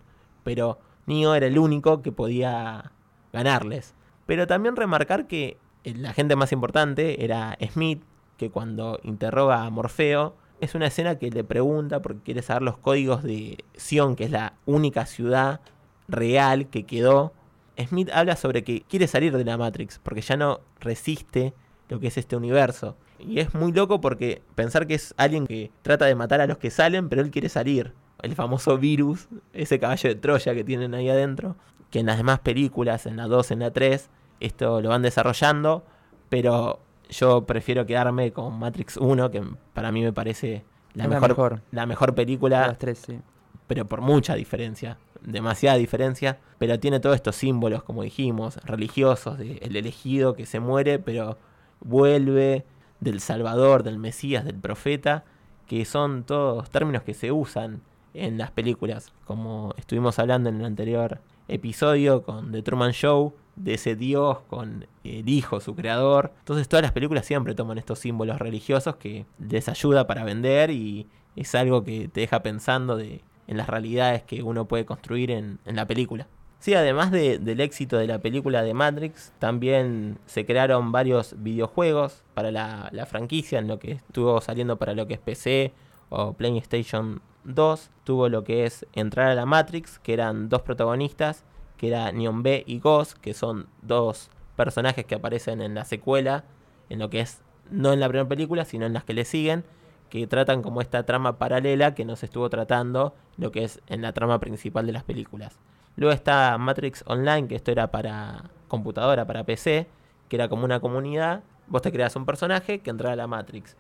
Pero 0.49 0.79
Neo 1.05 1.35
era 1.35 1.47
el 1.47 1.59
único 1.59 2.01
que 2.01 2.11
podía 2.11 2.93
ganarles. 3.35 3.95
Pero 4.25 4.47
también 4.47 4.77
remarcar 4.77 5.27
que 5.27 5.59
el 5.85 6.07
agente 6.07 6.37
más 6.37 6.53
importante 6.53 7.23
era 7.23 7.59
Smith, 7.71 8.03
que 8.39 8.49
cuando 8.49 8.99
interroga 9.03 9.65
a 9.67 9.69
Morfeo, 9.69 10.37
es 10.63 10.75
una 10.75 10.87
escena 10.87 11.19
que 11.19 11.31
le 11.31 11.45
pregunta 11.45 12.01
porque 12.01 12.23
quiere 12.23 12.41
saber 12.41 12.63
los 12.63 12.79
códigos 12.79 13.23
de 13.23 13.63
Sion, 13.77 14.17
que 14.17 14.25
es 14.25 14.31
la 14.31 14.55
única 14.65 15.05
ciudad 15.05 15.61
real 16.09 16.71
que 16.71 16.87
quedó. 16.87 17.35
Smith 17.79 18.09
habla 18.11 18.35
sobre 18.35 18.65
que 18.65 18.81
quiere 18.89 19.07
salir 19.07 19.37
de 19.37 19.45
la 19.45 19.59
Matrix, 19.59 20.01
porque 20.03 20.23
ya 20.23 20.39
no 20.39 20.61
resiste 20.81 21.53
lo 21.91 22.01
que 22.01 22.07
es 22.07 22.17
este 22.17 22.37
universo. 22.37 22.97
Y 23.19 23.41
es 23.41 23.53
muy 23.53 23.73
loco 23.73 24.01
porque 24.01 24.41
pensar 24.55 24.87
que 24.87 24.95
es 24.95 25.13
alguien 25.19 25.47
que 25.47 25.71
trata 25.83 26.07
de 26.07 26.15
matar 26.15 26.41
a 26.41 26.47
los 26.47 26.57
que 26.57 26.71
salen, 26.71 27.11
pero 27.11 27.21
él 27.21 27.31
quiere 27.31 27.51
salir. 27.51 27.93
El 28.23 28.35
famoso 28.35 28.79
virus, 28.79 29.29
ese 29.53 29.79
caballo 29.79 30.09
de 30.09 30.17
Troya 30.17 30.55
que 30.55 30.65
tienen 30.65 30.95
ahí 30.95 31.09
adentro, 31.09 31.57
que 31.91 32.01
en 32.01 32.07
las 32.07 32.17
demás 32.17 32.41
películas, 32.41 33.07
en 33.07 33.17
la 33.17 33.27
2, 33.27 33.53
en 33.53 33.61
la 33.61 33.71
3, 33.73 34.11
esto 34.41 34.81
lo 34.81 34.89
van 34.91 35.03
desarrollando, 35.03 35.85
pero 36.29 36.81
yo 37.09 37.47
prefiero 37.47 37.87
quedarme 37.87 38.33
con 38.33 38.59
Matrix 38.59 38.97
1, 38.97 39.31
que 39.31 39.43
para 39.73 39.93
mí 39.93 40.03
me 40.03 40.13
parece 40.13 40.65
la, 40.95 41.09
mejor, 41.09 41.29
mejor. 41.29 41.63
la 41.71 41.87
mejor 41.87 42.15
película, 42.15 42.67
las 42.67 42.79
tres, 42.79 42.99
sí. 42.99 43.21
pero 43.67 43.87
por 43.87 44.01
mucha 44.01 44.35
diferencia, 44.35 44.99
demasiada 45.23 45.77
diferencia, 45.77 46.39
pero 46.59 46.79
tiene 46.79 47.01
todos 47.01 47.17
estos 47.17 47.37
símbolos, 47.37 47.83
como 47.83 48.03
dijimos, 48.03 48.57
religiosos, 48.65 49.39
de 49.39 49.59
el 49.63 49.77
elegido 49.77 50.35
que 50.35 50.47
se 50.47 50.61
muere, 50.61 50.99
pero 50.99 51.39
vuelve, 51.81 52.65
del 53.01 53.21
Salvador, 53.21 53.83
del 53.83 53.99
Mesías, 53.99 54.45
del 54.45 54.57
profeta, 54.57 55.25
que 55.67 55.85
son 55.85 56.25
todos 56.25 56.69
términos 56.71 57.03
que 57.03 57.15
se 57.15 57.31
usan 57.31 57.81
en 58.19 58.39
las 58.39 58.51
películas, 58.51 59.13
como 59.25 59.75
estuvimos 59.77 60.19
hablando 60.19 60.49
en 60.49 60.57
el 60.61 60.65
anterior 60.65 61.21
episodio 61.49 62.23
con 62.23 62.53
The 62.53 62.63
Truman 62.63 62.93
Show, 62.93 63.35
de 63.57 63.75
ese 63.75 63.97
Dios 63.97 64.39
con 64.49 64.87
el 65.03 65.29
Hijo, 65.29 65.61
su 65.61 65.75
creador. 65.75 66.33
Entonces 66.41 66.69
todas 66.69 66.83
las 66.83 66.93
películas 66.93 67.27
siempre 67.27 67.55
toman 67.55 67.79
estos 67.79 67.99
símbolos 67.99 68.39
religiosos 68.39 68.97
que 68.97 69.27
les 69.39 69.69
ayuda 69.69 70.07
para 70.07 70.25
vender 70.25 70.71
y 70.71 71.07
es 71.35 71.55
algo 71.55 71.83
que 71.83 72.09
te 72.09 72.21
deja 72.21 72.43
pensando 72.43 72.97
de, 72.97 73.21
en 73.47 73.57
las 73.57 73.69
realidades 73.69 74.23
que 74.23 74.43
uno 74.43 74.67
puede 74.67 74.85
construir 74.85 75.31
en, 75.31 75.59
en 75.65 75.75
la 75.77 75.87
película. 75.87 76.29
Sí, 76.61 76.75
además 76.75 77.11
de- 77.13 77.39
del 77.39 77.61
éxito 77.61 77.99
de 77.99 78.07
la 78.09 78.19
película 78.19 78.63
de 78.63 78.75
Matrix, 78.75 79.33
también 79.39 80.19
se 80.27 80.45
crearon 80.45 80.91
varios 80.93 81.35
videojuegos 81.39 82.23
para 82.35 82.51
la, 82.51 82.89
la 82.93 83.07
franquicia, 83.07 83.59
en 83.61 83.69
lo 83.69 83.79
que 83.79 83.93
estuvo 83.93 84.41
saliendo 84.41 84.77
para 84.77 84.95
lo 84.95 85.07
que 85.07 85.15
es 85.15 85.21
PC 85.21 85.73
o 86.11 86.33
PlayStation 86.33 87.21
2. 87.45 87.91
Tuvo 88.05 88.29
lo 88.29 88.45
que 88.45 88.65
es 88.65 88.87
Entrar 88.93 89.29
a 89.29 89.35
la 89.35 89.47
Matrix, 89.47 89.99
que 89.99 90.13
eran 90.13 90.49
dos 90.49 90.63
protagonistas, 90.63 91.45
que 91.77 91.89
era 91.89 92.13
Neon 92.13 92.43
B 92.43 92.65
y 92.67 92.79
Ghost, 92.81 93.19
que 93.19 93.35
son 93.35 93.69
dos 93.83 94.31
personajes 94.57 95.05
que 95.05 95.15
aparecen 95.15 95.63
en 95.63 95.75
la 95.75 95.85
secuela, 95.85 96.45
en 96.89 96.99
lo 96.99 97.11
que 97.11 97.21
es 97.21 97.43
no 97.71 97.93
en 97.93 98.01
la 98.01 98.09
primera 98.09 98.29
película, 98.29 98.65
sino 98.65 98.87
en 98.87 98.93
las 98.93 99.05
que 99.05 99.15
le 99.15 99.25
siguen, 99.25 99.65
que 100.11 100.27
tratan 100.27 100.63
como 100.63 100.81
esta 100.81 101.05
trama 101.05 101.39
paralela 101.39 101.95
que 101.95 102.05
nos 102.05 102.23
estuvo 102.23 102.49
tratando 102.49 103.15
lo 103.37 103.53
que 103.53 103.65
es 103.65 103.81
en 103.89 104.03
la 104.03 104.13
trama 104.13 104.41
principal 104.41 104.87
de 104.87 104.93
las 104.93 105.05
películas. 105.05 105.59
Luego 105.97 106.13
está 106.13 106.57
Matrix 106.59 107.05
Online, 107.07 107.49
que 107.49 107.57
esto 107.57 107.71
era 107.71 107.91
para 107.91 108.51
computadora, 108.69 109.27
para 109.27 109.45
PC, 109.45 109.87
que 110.29 110.37
era 110.37 110.49
como 110.49 110.65
una 110.65 110.81
comunidad. 110.81 111.43
Vos 111.67 111.83
te 111.83 111.93
creas 111.93 112.17
un 112.17 112.25
personaje 112.25 112.81
que 112.81 112.91
entraba 112.91 113.13
a 113.13 113.17
la 113.17 113.27
Matrix. 113.27 113.77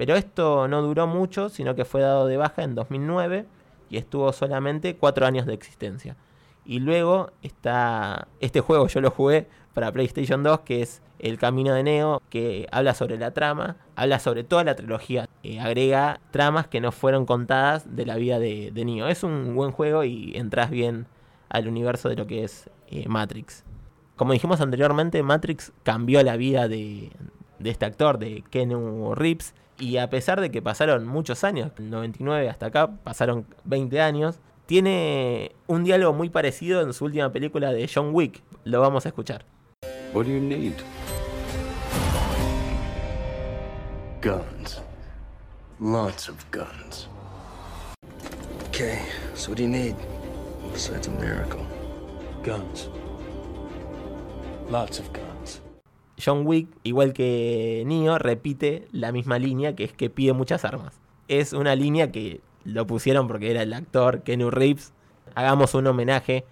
Pero 0.00 0.16
esto 0.16 0.66
no 0.66 0.80
duró 0.80 1.06
mucho, 1.06 1.50
sino 1.50 1.74
que 1.74 1.84
fue 1.84 2.00
dado 2.00 2.26
de 2.26 2.38
baja 2.38 2.62
en 2.62 2.74
2009 2.74 3.44
y 3.90 3.98
estuvo 3.98 4.32
solamente 4.32 4.96
4 4.96 5.26
años 5.26 5.44
de 5.44 5.52
existencia. 5.52 6.16
Y 6.64 6.78
luego 6.78 7.32
está 7.42 8.26
este 8.40 8.62
juego, 8.62 8.86
yo 8.86 9.02
lo 9.02 9.10
jugué 9.10 9.46
para 9.74 9.92
PlayStation 9.92 10.42
2, 10.42 10.60
que 10.60 10.80
es 10.80 11.02
El 11.18 11.36
Camino 11.36 11.74
de 11.74 11.82
Neo, 11.82 12.22
que 12.30 12.66
habla 12.72 12.94
sobre 12.94 13.18
la 13.18 13.32
trama, 13.32 13.76
habla 13.94 14.20
sobre 14.20 14.42
toda 14.42 14.64
la 14.64 14.74
trilogía, 14.74 15.28
eh, 15.42 15.60
agrega 15.60 16.20
tramas 16.30 16.66
que 16.66 16.80
no 16.80 16.92
fueron 16.92 17.26
contadas 17.26 17.94
de 17.94 18.06
la 18.06 18.16
vida 18.16 18.38
de, 18.38 18.72
Neo. 18.74 19.06
Es 19.06 19.22
un 19.22 19.54
buen 19.54 19.70
juego 19.70 20.02
y 20.04 20.34
entras 20.34 20.70
bien 20.70 21.08
al 21.50 21.68
universo 21.68 22.08
de 22.08 22.16
lo 22.16 22.26
que 22.26 22.44
es 22.44 22.70
eh, 22.88 23.06
Matrix. 23.06 23.64
Como 24.16 24.32
dijimos 24.32 24.62
anteriormente, 24.62 25.22
Matrix 25.22 25.72
cambió 25.82 26.22
la 26.22 26.38
vida 26.38 26.68
de, 26.68 27.12
de 27.58 27.68
este 27.68 27.84
actor, 27.84 28.18
de 28.18 28.42
Keanu 28.50 29.14
Reeves, 29.14 29.54
y 29.80 29.96
a 29.96 30.10
pesar 30.10 30.40
de 30.40 30.50
que 30.50 30.62
pasaron 30.62 31.06
muchos 31.06 31.42
años, 31.42 31.74
del 31.74 31.90
99 31.90 32.48
hasta 32.48 32.66
acá, 32.66 32.90
pasaron 33.02 33.46
20 33.64 34.00
años, 34.00 34.38
tiene 34.66 35.52
un 35.66 35.82
diálogo 35.82 36.12
muy 36.12 36.28
parecido 36.28 36.82
en 36.82 36.92
su 36.92 37.06
última 37.06 37.32
película 37.32 37.72
de 37.72 37.90
John 37.92 38.10
Wick. 38.12 38.42
Lo 38.64 38.80
vamos 38.80 39.06
a 39.06 39.08
escuchar. 39.08 39.44
What 40.12 40.26
do 40.26 40.30
you 40.30 40.40
need? 40.40 40.74
Guns. 44.22 44.82
Lots 45.80 46.28
of 46.28 46.36
guns. 46.50 47.08
Okay, 48.68 49.00
so 49.34 49.50
what 49.50 49.56
do 49.56 49.62
you 49.62 49.68
need? 49.68 49.96
Besides 50.72 51.08
a 51.08 51.10
miracle. 51.10 51.66
Guns. 52.44 52.88
Lots 54.68 55.00
of 55.00 55.10
guns. 55.12 55.29
John 56.24 56.46
Wick, 56.46 56.68
igual 56.82 57.12
que 57.12 57.82
Neo, 57.86 58.18
repite 58.18 58.88
la 58.92 59.12
misma 59.12 59.38
línea, 59.38 59.74
que 59.74 59.84
es 59.84 59.92
que 59.92 60.10
pide 60.10 60.32
muchas 60.32 60.64
armas. 60.64 61.00
Es 61.28 61.52
una 61.52 61.74
línea 61.74 62.12
que 62.12 62.40
lo 62.64 62.86
pusieron 62.86 63.28
porque 63.28 63.50
era 63.50 63.62
el 63.62 63.72
actor 63.72 64.22
Keanu 64.22 64.50
Reeves. 64.50 64.92
Hagamos 65.34 65.74
un 65.74 65.86
homenaje 65.86 66.44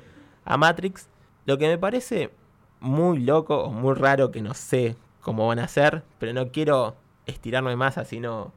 a 0.44 0.57
Matrix. 0.57 1.09
Lo 1.46 1.59
que 1.59 1.68
me 1.68 1.78
parece 1.78 2.31
muy 2.81 3.18
loco 3.18 3.64
o 3.64 3.70
muy 3.70 3.94
raro, 3.94 4.31
que 4.31 4.42
no 4.42 4.54
sé 4.54 4.96
cómo 5.20 5.48
van 5.48 5.59
a 5.59 5.64
hacer, 5.64 6.02
pero 6.18 6.33
no 6.33 6.50
quiero 6.52 6.96
estirarme 7.26 7.76
más, 7.76 7.98
así 7.98 8.20
no, 8.20 8.52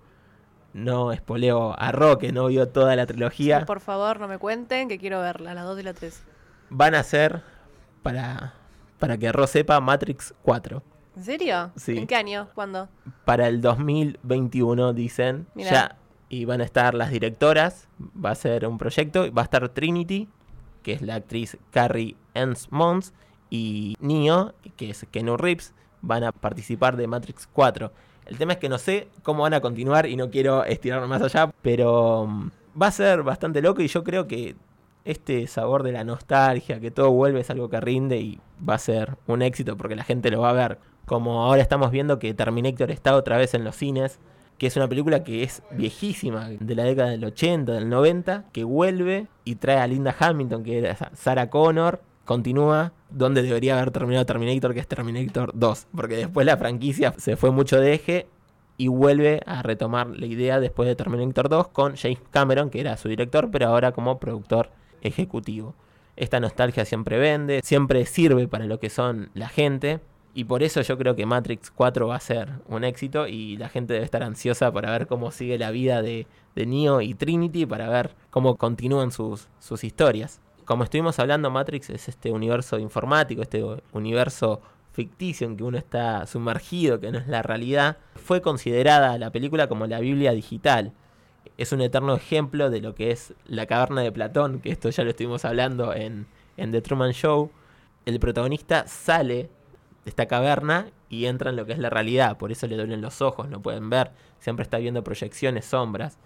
no 0.73 1.11
espoleo 1.11 1.75
a 1.77 1.91
Ro, 1.91 2.17
que 2.17 2.31
no 2.31 2.47
vio 2.47 2.69
toda 2.69 2.95
la 2.95 3.05
trilogía. 3.05 3.65
Por 3.65 3.79
favor, 3.79 4.19
no 4.19 4.27
me 4.27 4.37
cuenten 4.37 4.87
que 4.87 4.97
quiero 4.97 5.19
verla, 5.19 5.53
la 5.53 5.63
2 5.63 5.79
y 5.79 5.83
la 5.83 5.93
3. 5.93 6.23
Van 6.69 6.95
a 6.95 7.03
ser, 7.03 7.41
para, 8.03 8.53
para 8.99 9.17
que 9.17 9.31
Ro 9.31 9.47
sepa, 9.47 9.79
Matrix 9.79 10.33
4. 10.43 10.83
¿En 11.15 11.23
serio? 11.23 11.71
Sí. 11.75 11.97
¿En 11.97 12.07
qué 12.07 12.15
año? 12.15 12.49
¿Cuándo? 12.53 12.89
Para 13.25 13.47
el 13.47 13.61
2021, 13.61 14.93
dicen. 14.93 15.47
Mirá. 15.55 15.71
Ya. 15.71 15.97
Y 16.29 16.45
van 16.45 16.61
a 16.61 16.63
estar 16.63 16.93
las 16.93 17.11
directoras. 17.11 17.87
Va 18.23 18.31
a 18.31 18.35
ser 18.35 18.65
un 18.65 18.77
proyecto. 18.77 19.31
Va 19.33 19.41
a 19.41 19.45
estar 19.45 19.67
Trinity, 19.69 20.29
que 20.83 20.93
es 20.93 21.01
la 21.01 21.15
actriz 21.15 21.57
Carrie 21.71 22.15
Ann 22.33 22.55
Mons. 22.69 23.13
Y 23.49 23.95
Neo, 23.99 24.53
que 24.77 24.89
es 24.91 25.05
Kenu 25.11 25.35
Reeves. 25.35 25.73
Van 26.01 26.23
a 26.23 26.31
participar 26.31 26.95
de 26.95 27.07
Matrix 27.07 27.47
4. 27.51 27.91
El 28.25 28.37
tema 28.37 28.53
es 28.53 28.59
que 28.59 28.69
no 28.69 28.77
sé 28.77 29.09
cómo 29.23 29.43
van 29.43 29.53
a 29.53 29.61
continuar 29.61 30.05
y 30.05 30.15
no 30.15 30.29
quiero 30.29 30.63
estirarme 30.63 31.07
más 31.07 31.21
allá. 31.21 31.51
Pero 31.61 32.27
mm, 32.27 32.49
va 32.81 32.87
a 32.87 32.91
ser 32.91 33.23
bastante 33.23 33.61
loco 33.61 33.81
y 33.81 33.87
yo 33.87 34.03
creo 34.03 34.27
que 34.27 34.55
este 35.03 35.47
sabor 35.47 35.83
de 35.83 35.91
la 35.91 36.03
nostalgia, 36.03 36.79
que 36.79 36.91
todo 36.91 37.11
vuelve, 37.11 37.41
es 37.41 37.49
algo 37.49 37.69
que 37.69 37.81
rinde 37.81 38.17
y 38.17 38.39
va 38.67 38.75
a 38.75 38.79
ser 38.79 39.17
un 39.27 39.41
éxito 39.41 39.75
porque 39.75 39.95
la 39.95 40.03
gente 40.03 40.31
lo 40.31 40.41
va 40.41 40.51
a 40.51 40.53
ver. 40.53 40.79
Como 41.05 41.43
ahora 41.43 41.61
estamos 41.61 41.91
viendo 41.91 42.19
que 42.19 42.33
Terminator 42.33 42.91
está 42.91 43.15
otra 43.15 43.37
vez 43.37 43.53
en 43.53 43.63
los 43.63 43.75
cines, 43.75 44.19
que 44.57 44.67
es 44.67 44.75
una 44.75 44.87
película 44.87 45.23
que 45.23 45.43
es 45.43 45.63
viejísima, 45.71 46.49
de 46.49 46.75
la 46.75 46.83
década 46.83 47.09
del 47.09 47.25
80, 47.25 47.71
del 47.71 47.89
90, 47.89 48.45
que 48.51 48.63
vuelve 48.63 49.27
y 49.43 49.55
trae 49.55 49.77
a 49.77 49.87
Linda 49.87 50.15
Hamilton, 50.17 50.63
que 50.63 50.77
era 50.77 50.95
Sarah 51.13 51.49
Connor, 51.49 52.01
continúa 52.25 52.93
donde 53.09 53.41
debería 53.41 53.75
haber 53.75 53.91
terminado 53.91 54.25
Terminator, 54.25 54.73
que 54.73 54.79
es 54.79 54.87
Terminator 54.87 55.51
2, 55.53 55.87
porque 55.95 56.15
después 56.15 56.45
la 56.45 56.57
franquicia 56.57 57.13
se 57.17 57.35
fue 57.35 57.51
mucho 57.51 57.79
de 57.79 57.93
eje 57.93 58.27
y 58.77 58.87
vuelve 58.87 59.41
a 59.45 59.61
retomar 59.61 60.07
la 60.07 60.25
idea 60.25 60.59
después 60.59 60.87
de 60.87 60.95
Terminator 60.95 61.49
2 61.49 61.67
con 61.69 61.95
James 61.95 62.19
Cameron, 62.31 62.69
que 62.69 62.79
era 62.79 62.97
su 62.97 63.09
director, 63.09 63.51
pero 63.51 63.67
ahora 63.67 63.91
como 63.91 64.19
productor 64.19 64.69
ejecutivo. 65.01 65.75
Esta 66.15 66.39
nostalgia 66.39 66.85
siempre 66.85 67.17
vende, 67.17 67.61
siempre 67.63 68.05
sirve 68.05 68.47
para 68.47 68.65
lo 68.65 68.79
que 68.79 68.89
son 68.89 69.29
la 69.33 69.49
gente. 69.49 69.99
Y 70.33 70.45
por 70.45 70.63
eso 70.63 70.81
yo 70.81 70.97
creo 70.97 71.15
que 71.15 71.25
Matrix 71.25 71.71
4 71.71 72.07
va 72.07 72.15
a 72.15 72.19
ser 72.19 72.49
un 72.67 72.83
éxito 72.83 73.27
y 73.27 73.57
la 73.57 73.67
gente 73.67 73.93
debe 73.93 74.05
estar 74.05 74.23
ansiosa 74.23 74.71
para 74.71 74.91
ver 74.91 75.07
cómo 75.07 75.31
sigue 75.31 75.57
la 75.57 75.71
vida 75.71 76.01
de, 76.01 76.25
de 76.55 76.65
Neo 76.65 77.01
y 77.01 77.13
Trinity, 77.13 77.65
para 77.65 77.89
ver 77.89 78.15
cómo 78.29 78.55
continúan 78.55 79.11
sus, 79.11 79.49
sus 79.59 79.83
historias. 79.83 80.39
Como 80.63 80.85
estuvimos 80.85 81.19
hablando, 81.19 81.51
Matrix 81.51 81.89
es 81.89 82.07
este 82.07 82.31
universo 82.31 82.79
informático, 82.79 83.41
este 83.41 83.61
universo 83.91 84.61
ficticio 84.93 85.47
en 85.47 85.57
que 85.57 85.63
uno 85.63 85.77
está 85.77 86.25
sumergido, 86.27 86.99
que 86.99 87.11
no 87.11 87.17
es 87.17 87.27
la 87.27 87.41
realidad. 87.41 87.97
Fue 88.15 88.41
considerada 88.41 89.17
la 89.17 89.31
película 89.31 89.67
como 89.67 89.85
la 89.87 89.99
Biblia 89.99 90.31
digital. 90.31 90.93
Es 91.57 91.73
un 91.73 91.81
eterno 91.81 92.15
ejemplo 92.15 92.69
de 92.69 92.79
lo 92.79 92.95
que 92.95 93.11
es 93.11 93.33
la 93.45 93.65
caverna 93.65 94.01
de 94.01 94.11
Platón, 94.13 94.61
que 94.61 94.71
esto 94.71 94.89
ya 94.89 95.03
lo 95.03 95.09
estuvimos 95.09 95.43
hablando 95.43 95.93
en, 95.93 96.27
en 96.55 96.71
The 96.71 96.81
Truman 96.81 97.11
Show. 97.11 97.51
El 98.05 98.19
protagonista 98.19 98.87
sale 98.87 99.49
esta 100.05 100.27
caverna 100.27 100.87
y 101.09 101.25
entra 101.25 101.51
en 101.51 101.55
lo 101.55 101.65
que 101.65 101.73
es 101.73 101.79
la 101.79 101.89
realidad, 101.89 102.37
por 102.37 102.51
eso 102.51 102.67
le 102.67 102.75
duelen 102.75 103.01
los 103.01 103.21
ojos, 103.21 103.49
no 103.49 103.61
pueden 103.61 103.89
ver, 103.89 104.11
siempre 104.39 104.63
está 104.63 104.77
viendo 104.77 105.03
proyecciones, 105.03 105.65
sombras. 105.65 106.17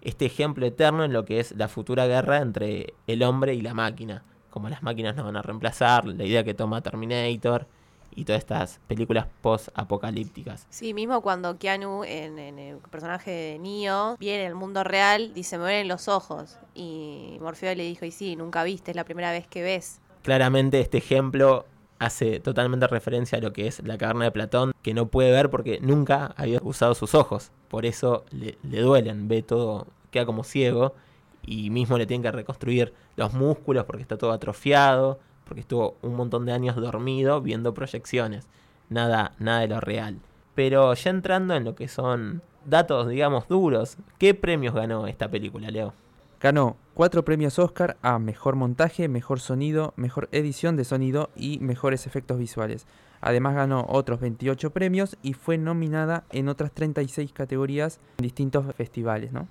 Este 0.00 0.26
ejemplo 0.26 0.64
eterno 0.64 1.04
en 1.04 1.12
lo 1.12 1.24
que 1.24 1.40
es 1.40 1.52
la 1.56 1.66
futura 1.68 2.06
guerra 2.06 2.38
entre 2.38 2.94
el 3.06 3.22
hombre 3.22 3.54
y 3.54 3.60
la 3.60 3.74
máquina, 3.74 4.22
como 4.50 4.68
las 4.68 4.82
máquinas 4.82 5.16
nos 5.16 5.24
van 5.24 5.36
a 5.36 5.42
reemplazar, 5.42 6.04
la 6.04 6.24
idea 6.24 6.44
que 6.44 6.54
toma 6.54 6.80
Terminator 6.82 7.66
y 8.14 8.24
todas 8.24 8.40
estas 8.40 8.80
películas 8.86 9.26
post-apocalípticas. 9.42 10.66
Sí, 10.70 10.94
mismo 10.94 11.20
cuando 11.20 11.58
Keanu, 11.58 12.04
en, 12.04 12.38
en 12.38 12.58
el 12.58 12.76
personaje 12.78 13.30
de 13.30 13.58
Neo, 13.58 14.16
viene 14.18 14.46
al 14.46 14.54
mundo 14.54 14.82
real, 14.84 15.34
dice, 15.34 15.56
me 15.58 15.64
duelen 15.64 15.88
los 15.88 16.08
ojos. 16.08 16.58
Y 16.74 17.36
Morfeo 17.40 17.74
le 17.74 17.84
dijo, 17.84 18.04
y 18.04 18.10
sí, 18.10 18.36
nunca 18.36 18.64
viste, 18.64 18.92
es 18.92 18.96
la 18.96 19.04
primera 19.04 19.30
vez 19.30 19.46
que 19.46 19.62
ves. 19.62 20.00
Claramente 20.22 20.80
este 20.80 20.98
ejemplo 20.98 21.66
hace 21.98 22.40
totalmente 22.40 22.86
referencia 22.86 23.38
a 23.38 23.40
lo 23.40 23.52
que 23.52 23.66
es 23.66 23.84
la 23.86 23.98
caverna 23.98 24.24
de 24.24 24.30
Platón, 24.30 24.72
que 24.82 24.94
no 24.94 25.08
puede 25.08 25.32
ver 25.32 25.50
porque 25.50 25.78
nunca 25.80 26.34
había 26.36 26.60
usado 26.62 26.94
sus 26.94 27.14
ojos. 27.14 27.50
Por 27.68 27.86
eso 27.86 28.24
le, 28.30 28.58
le 28.62 28.80
duelen, 28.80 29.28
ve 29.28 29.42
todo, 29.42 29.86
queda 30.10 30.26
como 30.26 30.44
ciego 30.44 30.94
y 31.44 31.70
mismo 31.70 31.98
le 31.98 32.06
tienen 32.06 32.22
que 32.22 32.32
reconstruir 32.32 32.92
los 33.16 33.32
músculos 33.32 33.84
porque 33.84 34.02
está 34.02 34.16
todo 34.16 34.32
atrofiado, 34.32 35.18
porque 35.44 35.62
estuvo 35.62 35.96
un 36.02 36.14
montón 36.14 36.44
de 36.46 36.52
años 36.52 36.76
dormido 36.76 37.40
viendo 37.40 37.74
proyecciones. 37.74 38.46
Nada, 38.90 39.32
nada 39.38 39.60
de 39.60 39.68
lo 39.68 39.80
real. 39.80 40.18
Pero 40.54 40.92
ya 40.94 41.10
entrando 41.10 41.54
en 41.54 41.64
lo 41.64 41.74
que 41.74 41.88
son 41.88 42.42
datos, 42.64 43.08
digamos, 43.08 43.48
duros, 43.48 43.96
¿qué 44.18 44.34
premios 44.34 44.74
ganó 44.74 45.06
esta 45.06 45.30
película, 45.30 45.70
Leo? 45.70 45.94
Ganó 46.40 46.76
cuatro 46.94 47.24
premios 47.24 47.58
Oscar 47.58 47.96
a 48.02 48.18
Mejor 48.18 48.54
Montaje, 48.56 49.08
Mejor 49.08 49.40
Sonido, 49.40 49.92
Mejor 49.96 50.28
Edición 50.32 50.76
de 50.76 50.84
Sonido 50.84 51.30
y 51.36 51.58
Mejores 51.58 52.06
Efectos 52.06 52.38
Visuales. 52.38 52.86
Además 53.20 53.56
ganó 53.56 53.84
otros 53.88 54.20
28 54.20 54.70
premios 54.70 55.16
y 55.22 55.32
fue 55.32 55.58
nominada 55.58 56.24
en 56.30 56.48
otras 56.48 56.70
36 56.72 57.32
categorías 57.32 57.98
en 58.18 58.22
distintos 58.22 58.72
festivales, 58.76 59.32
¿no? 59.32 59.48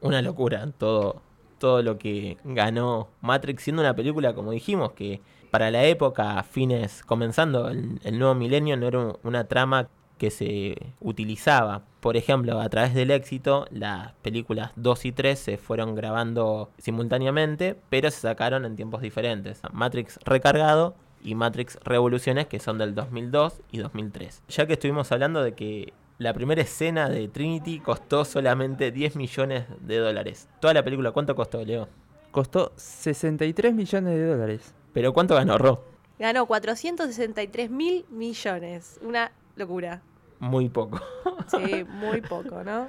Una 0.00 0.20
locura 0.22 0.68
todo, 0.76 1.22
todo 1.58 1.82
lo 1.82 1.98
que 1.98 2.36
ganó 2.44 3.08
Matrix, 3.20 3.62
siendo 3.62 3.82
una 3.82 3.94
película, 3.94 4.34
como 4.34 4.50
dijimos, 4.50 4.92
que 4.92 5.20
para 5.52 5.70
la 5.70 5.84
época, 5.84 6.42
fines, 6.42 7.02
comenzando 7.04 7.68
el, 7.68 8.00
el 8.02 8.18
nuevo 8.18 8.34
milenio, 8.34 8.76
no 8.76 8.88
era 8.88 8.98
un- 8.98 9.16
una 9.22 9.44
trama 9.44 9.88
que 10.18 10.30
se 10.30 10.76
utilizaba. 11.00 11.82
Por 12.06 12.16
ejemplo, 12.16 12.60
a 12.60 12.68
través 12.68 12.94
del 12.94 13.10
éxito, 13.10 13.66
las 13.72 14.12
películas 14.22 14.70
2 14.76 15.06
y 15.06 15.10
3 15.10 15.36
se 15.36 15.58
fueron 15.58 15.96
grabando 15.96 16.70
simultáneamente, 16.78 17.76
pero 17.90 18.12
se 18.12 18.20
sacaron 18.20 18.64
en 18.64 18.76
tiempos 18.76 19.02
diferentes. 19.02 19.60
Matrix 19.72 20.20
Recargado 20.24 20.94
y 21.20 21.34
Matrix 21.34 21.80
Revoluciones, 21.82 22.46
que 22.46 22.60
son 22.60 22.78
del 22.78 22.94
2002 22.94 23.60
y 23.72 23.78
2003. 23.78 24.44
Ya 24.46 24.68
que 24.68 24.74
estuvimos 24.74 25.10
hablando 25.10 25.42
de 25.42 25.54
que 25.54 25.94
la 26.18 26.32
primera 26.32 26.62
escena 26.62 27.08
de 27.08 27.26
Trinity 27.26 27.80
costó 27.80 28.24
solamente 28.24 28.92
10 28.92 29.16
millones 29.16 29.64
de 29.80 29.96
dólares. 29.96 30.48
Toda 30.60 30.74
la 30.74 30.84
película, 30.84 31.10
¿cuánto 31.10 31.34
costó, 31.34 31.64
Leo? 31.64 31.88
Costó 32.30 32.72
63 32.76 33.74
millones 33.74 34.14
de 34.14 34.26
dólares. 34.26 34.74
Pero 34.92 35.12
¿cuánto 35.12 35.34
ganó 35.34 35.58
Ro? 35.58 35.82
Ganó 36.20 36.46
463 36.46 37.68
mil 37.68 38.06
millones. 38.10 39.00
Una 39.02 39.32
locura. 39.56 40.02
Muy 40.38 40.68
poco. 40.68 41.00
Sí, 41.48 41.84
muy 41.88 42.20
poco, 42.20 42.62
¿no? 42.64 42.88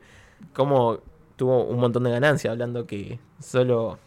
Como 0.54 1.00
tuvo 1.36 1.64
un 1.64 1.78
montón 1.78 2.04
de 2.04 2.10
ganancia, 2.10 2.50
hablando 2.50 2.86
que 2.86 3.20
solo, 3.40 3.98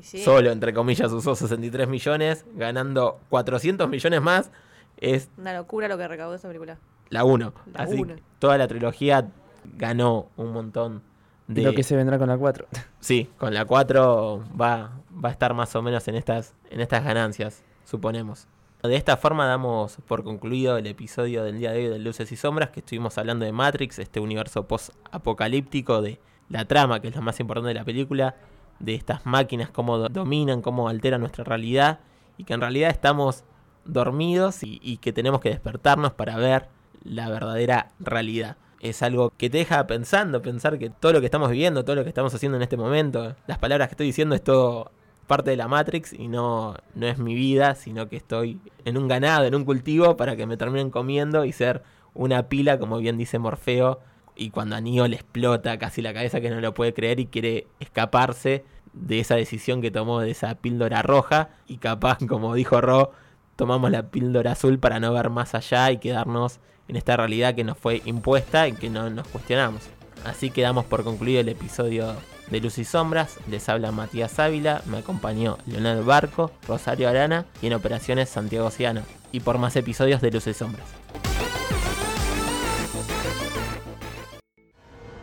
sí. 0.00 0.22
solo 0.22 0.50
entre 0.50 0.72
comillas, 0.72 1.12
usó 1.12 1.34
63 1.34 1.88
millones, 1.88 2.44
ganando 2.54 3.20
400 3.28 3.88
millones 3.88 4.22
más, 4.22 4.50
es 4.96 5.28
Una 5.36 5.54
locura 5.54 5.88
lo 5.88 5.98
que 5.98 6.08
recaudó 6.08 6.34
esa 6.34 6.48
película. 6.48 6.78
la 7.10 7.24
1. 7.24 7.52
La 7.74 7.82
Así 7.82 8.02
que 8.02 8.22
toda 8.38 8.58
la 8.58 8.66
trilogía 8.68 9.28
ganó 9.76 10.28
un 10.36 10.52
montón 10.52 11.02
de... 11.46 11.62
Lo 11.62 11.72
que 11.74 11.82
se 11.82 11.96
vendrá 11.96 12.18
con 12.18 12.28
la 12.28 12.38
4. 12.38 12.66
Sí, 13.00 13.30
con 13.38 13.54
la 13.54 13.64
4 13.64 14.44
va, 14.60 14.90
va 15.24 15.28
a 15.28 15.32
estar 15.32 15.54
más 15.54 15.74
o 15.76 15.82
menos 15.82 16.08
en 16.08 16.16
estas, 16.16 16.54
en 16.70 16.80
estas 16.80 17.04
ganancias, 17.04 17.62
suponemos. 17.84 18.48
De 18.82 18.94
esta 18.94 19.16
forma 19.16 19.46
damos 19.46 19.96
por 20.06 20.22
concluido 20.22 20.76
el 20.76 20.86
episodio 20.86 21.42
del 21.42 21.58
día 21.58 21.72
de 21.72 21.78
hoy 21.78 21.88
de 21.88 21.98
Luces 21.98 22.30
y 22.30 22.36
Sombras, 22.36 22.70
que 22.70 22.80
estuvimos 22.80 23.18
hablando 23.18 23.44
de 23.44 23.50
Matrix, 23.52 23.98
este 23.98 24.20
universo 24.20 24.68
post-apocalíptico, 24.68 26.00
de 26.00 26.20
la 26.48 26.64
trama, 26.64 27.00
que 27.00 27.08
es 27.08 27.16
lo 27.16 27.22
más 27.22 27.40
importante 27.40 27.68
de 27.68 27.74
la 27.74 27.84
película, 27.84 28.36
de 28.78 28.94
estas 28.94 29.26
máquinas, 29.26 29.70
cómo 29.70 29.98
do- 29.98 30.08
dominan, 30.08 30.62
cómo 30.62 30.88
alteran 30.88 31.20
nuestra 31.20 31.42
realidad, 31.42 31.98
y 32.36 32.44
que 32.44 32.54
en 32.54 32.60
realidad 32.60 32.90
estamos 32.90 33.42
dormidos 33.84 34.62
y, 34.62 34.78
y 34.80 34.98
que 34.98 35.12
tenemos 35.12 35.40
que 35.40 35.48
despertarnos 35.48 36.12
para 36.12 36.36
ver 36.36 36.68
la 37.02 37.28
verdadera 37.30 37.90
realidad. 37.98 38.56
Es 38.80 39.02
algo 39.02 39.32
que 39.36 39.50
te 39.50 39.58
deja 39.58 39.84
pensando, 39.88 40.40
pensar 40.40 40.78
que 40.78 40.88
todo 40.88 41.12
lo 41.12 41.18
que 41.20 41.26
estamos 41.26 41.50
viviendo, 41.50 41.84
todo 41.84 41.96
lo 41.96 42.04
que 42.04 42.10
estamos 42.10 42.32
haciendo 42.32 42.54
en 42.56 42.62
este 42.62 42.76
momento, 42.76 43.34
las 43.48 43.58
palabras 43.58 43.88
que 43.88 43.94
estoy 43.94 44.06
diciendo 44.06 44.36
es 44.36 44.44
todo 44.44 44.92
parte 45.28 45.50
de 45.50 45.56
la 45.56 45.68
Matrix 45.68 46.12
y 46.12 46.26
no, 46.26 46.74
no 46.96 47.06
es 47.06 47.18
mi 47.18 47.36
vida, 47.36 47.76
sino 47.76 48.08
que 48.08 48.16
estoy 48.16 48.60
en 48.84 48.98
un 48.98 49.06
ganado, 49.06 49.44
en 49.44 49.54
un 49.54 49.64
cultivo 49.64 50.16
para 50.16 50.34
que 50.34 50.46
me 50.46 50.56
terminen 50.56 50.90
comiendo 50.90 51.44
y 51.44 51.52
ser 51.52 51.84
una 52.14 52.48
pila, 52.48 52.80
como 52.80 52.98
bien 52.98 53.16
dice 53.16 53.38
Morfeo, 53.38 54.00
y 54.34 54.50
cuando 54.50 54.74
a 54.74 54.80
Neo 54.80 55.06
le 55.06 55.16
explota 55.16 55.78
casi 55.78 56.02
la 56.02 56.12
cabeza 56.12 56.40
que 56.40 56.50
no 56.50 56.60
lo 56.60 56.74
puede 56.74 56.94
creer 56.94 57.20
y 57.20 57.26
quiere 57.26 57.68
escaparse 57.78 58.64
de 58.92 59.20
esa 59.20 59.36
decisión 59.36 59.80
que 59.82 59.90
tomó 59.90 60.20
de 60.20 60.30
esa 60.30 60.56
píldora 60.56 61.02
roja 61.02 61.50
y 61.68 61.76
capaz, 61.76 62.18
como 62.28 62.54
dijo 62.54 62.80
Ro, 62.80 63.12
tomamos 63.54 63.90
la 63.90 64.10
píldora 64.10 64.52
azul 64.52 64.78
para 64.78 64.98
no 64.98 65.12
ver 65.12 65.30
más 65.30 65.54
allá 65.54 65.92
y 65.92 65.98
quedarnos 65.98 66.58
en 66.88 66.96
esta 66.96 67.16
realidad 67.16 67.54
que 67.54 67.64
nos 67.64 67.76
fue 67.76 68.02
impuesta 68.06 68.66
y 68.66 68.72
que 68.72 68.88
no 68.88 69.10
nos 69.10 69.28
cuestionamos. 69.28 69.88
Así 70.24 70.50
que 70.50 70.62
damos 70.62 70.86
por 70.86 71.04
concluido 71.04 71.40
el 71.40 71.48
episodio 71.48 72.14
de 72.50 72.60
Luz 72.60 72.78
y 72.78 72.84
Sombras. 72.84 73.38
Les 73.48 73.68
habla 73.68 73.92
Matías 73.92 74.38
Ávila, 74.38 74.82
me 74.86 74.98
acompañó 74.98 75.58
Leonel 75.66 76.02
Barco, 76.02 76.50
Rosario 76.66 77.08
Arana 77.08 77.46
y 77.62 77.68
en 77.68 77.74
operaciones 77.74 78.28
Santiago 78.28 78.66
Oceano. 78.66 79.02
Y 79.32 79.40
por 79.40 79.58
más 79.58 79.76
episodios 79.76 80.20
de 80.20 80.30
Luz 80.30 80.46
y 80.46 80.54
Sombras. 80.54 80.86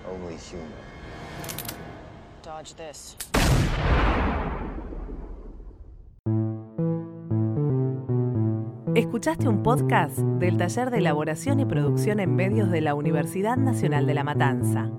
Only 0.08 0.38
human 0.52 0.86
Watch 2.66 2.74
this. 2.74 3.18
Escuchaste 8.96 9.48
un 9.50 9.62
podcast 9.62 10.18
del 10.18 10.58
Taller 10.58 10.90
de 10.90 11.00
Elaboración 11.00 11.60
y 11.60 11.66
Producción 11.66 12.20
en 12.20 12.36
Medios 12.36 12.72
de 12.72 12.82
la 12.82 12.96
Universidad 12.96 13.58
Nacional 13.58 14.08
de 14.08 14.14
La 14.14 14.24
Matanza. 14.24 14.90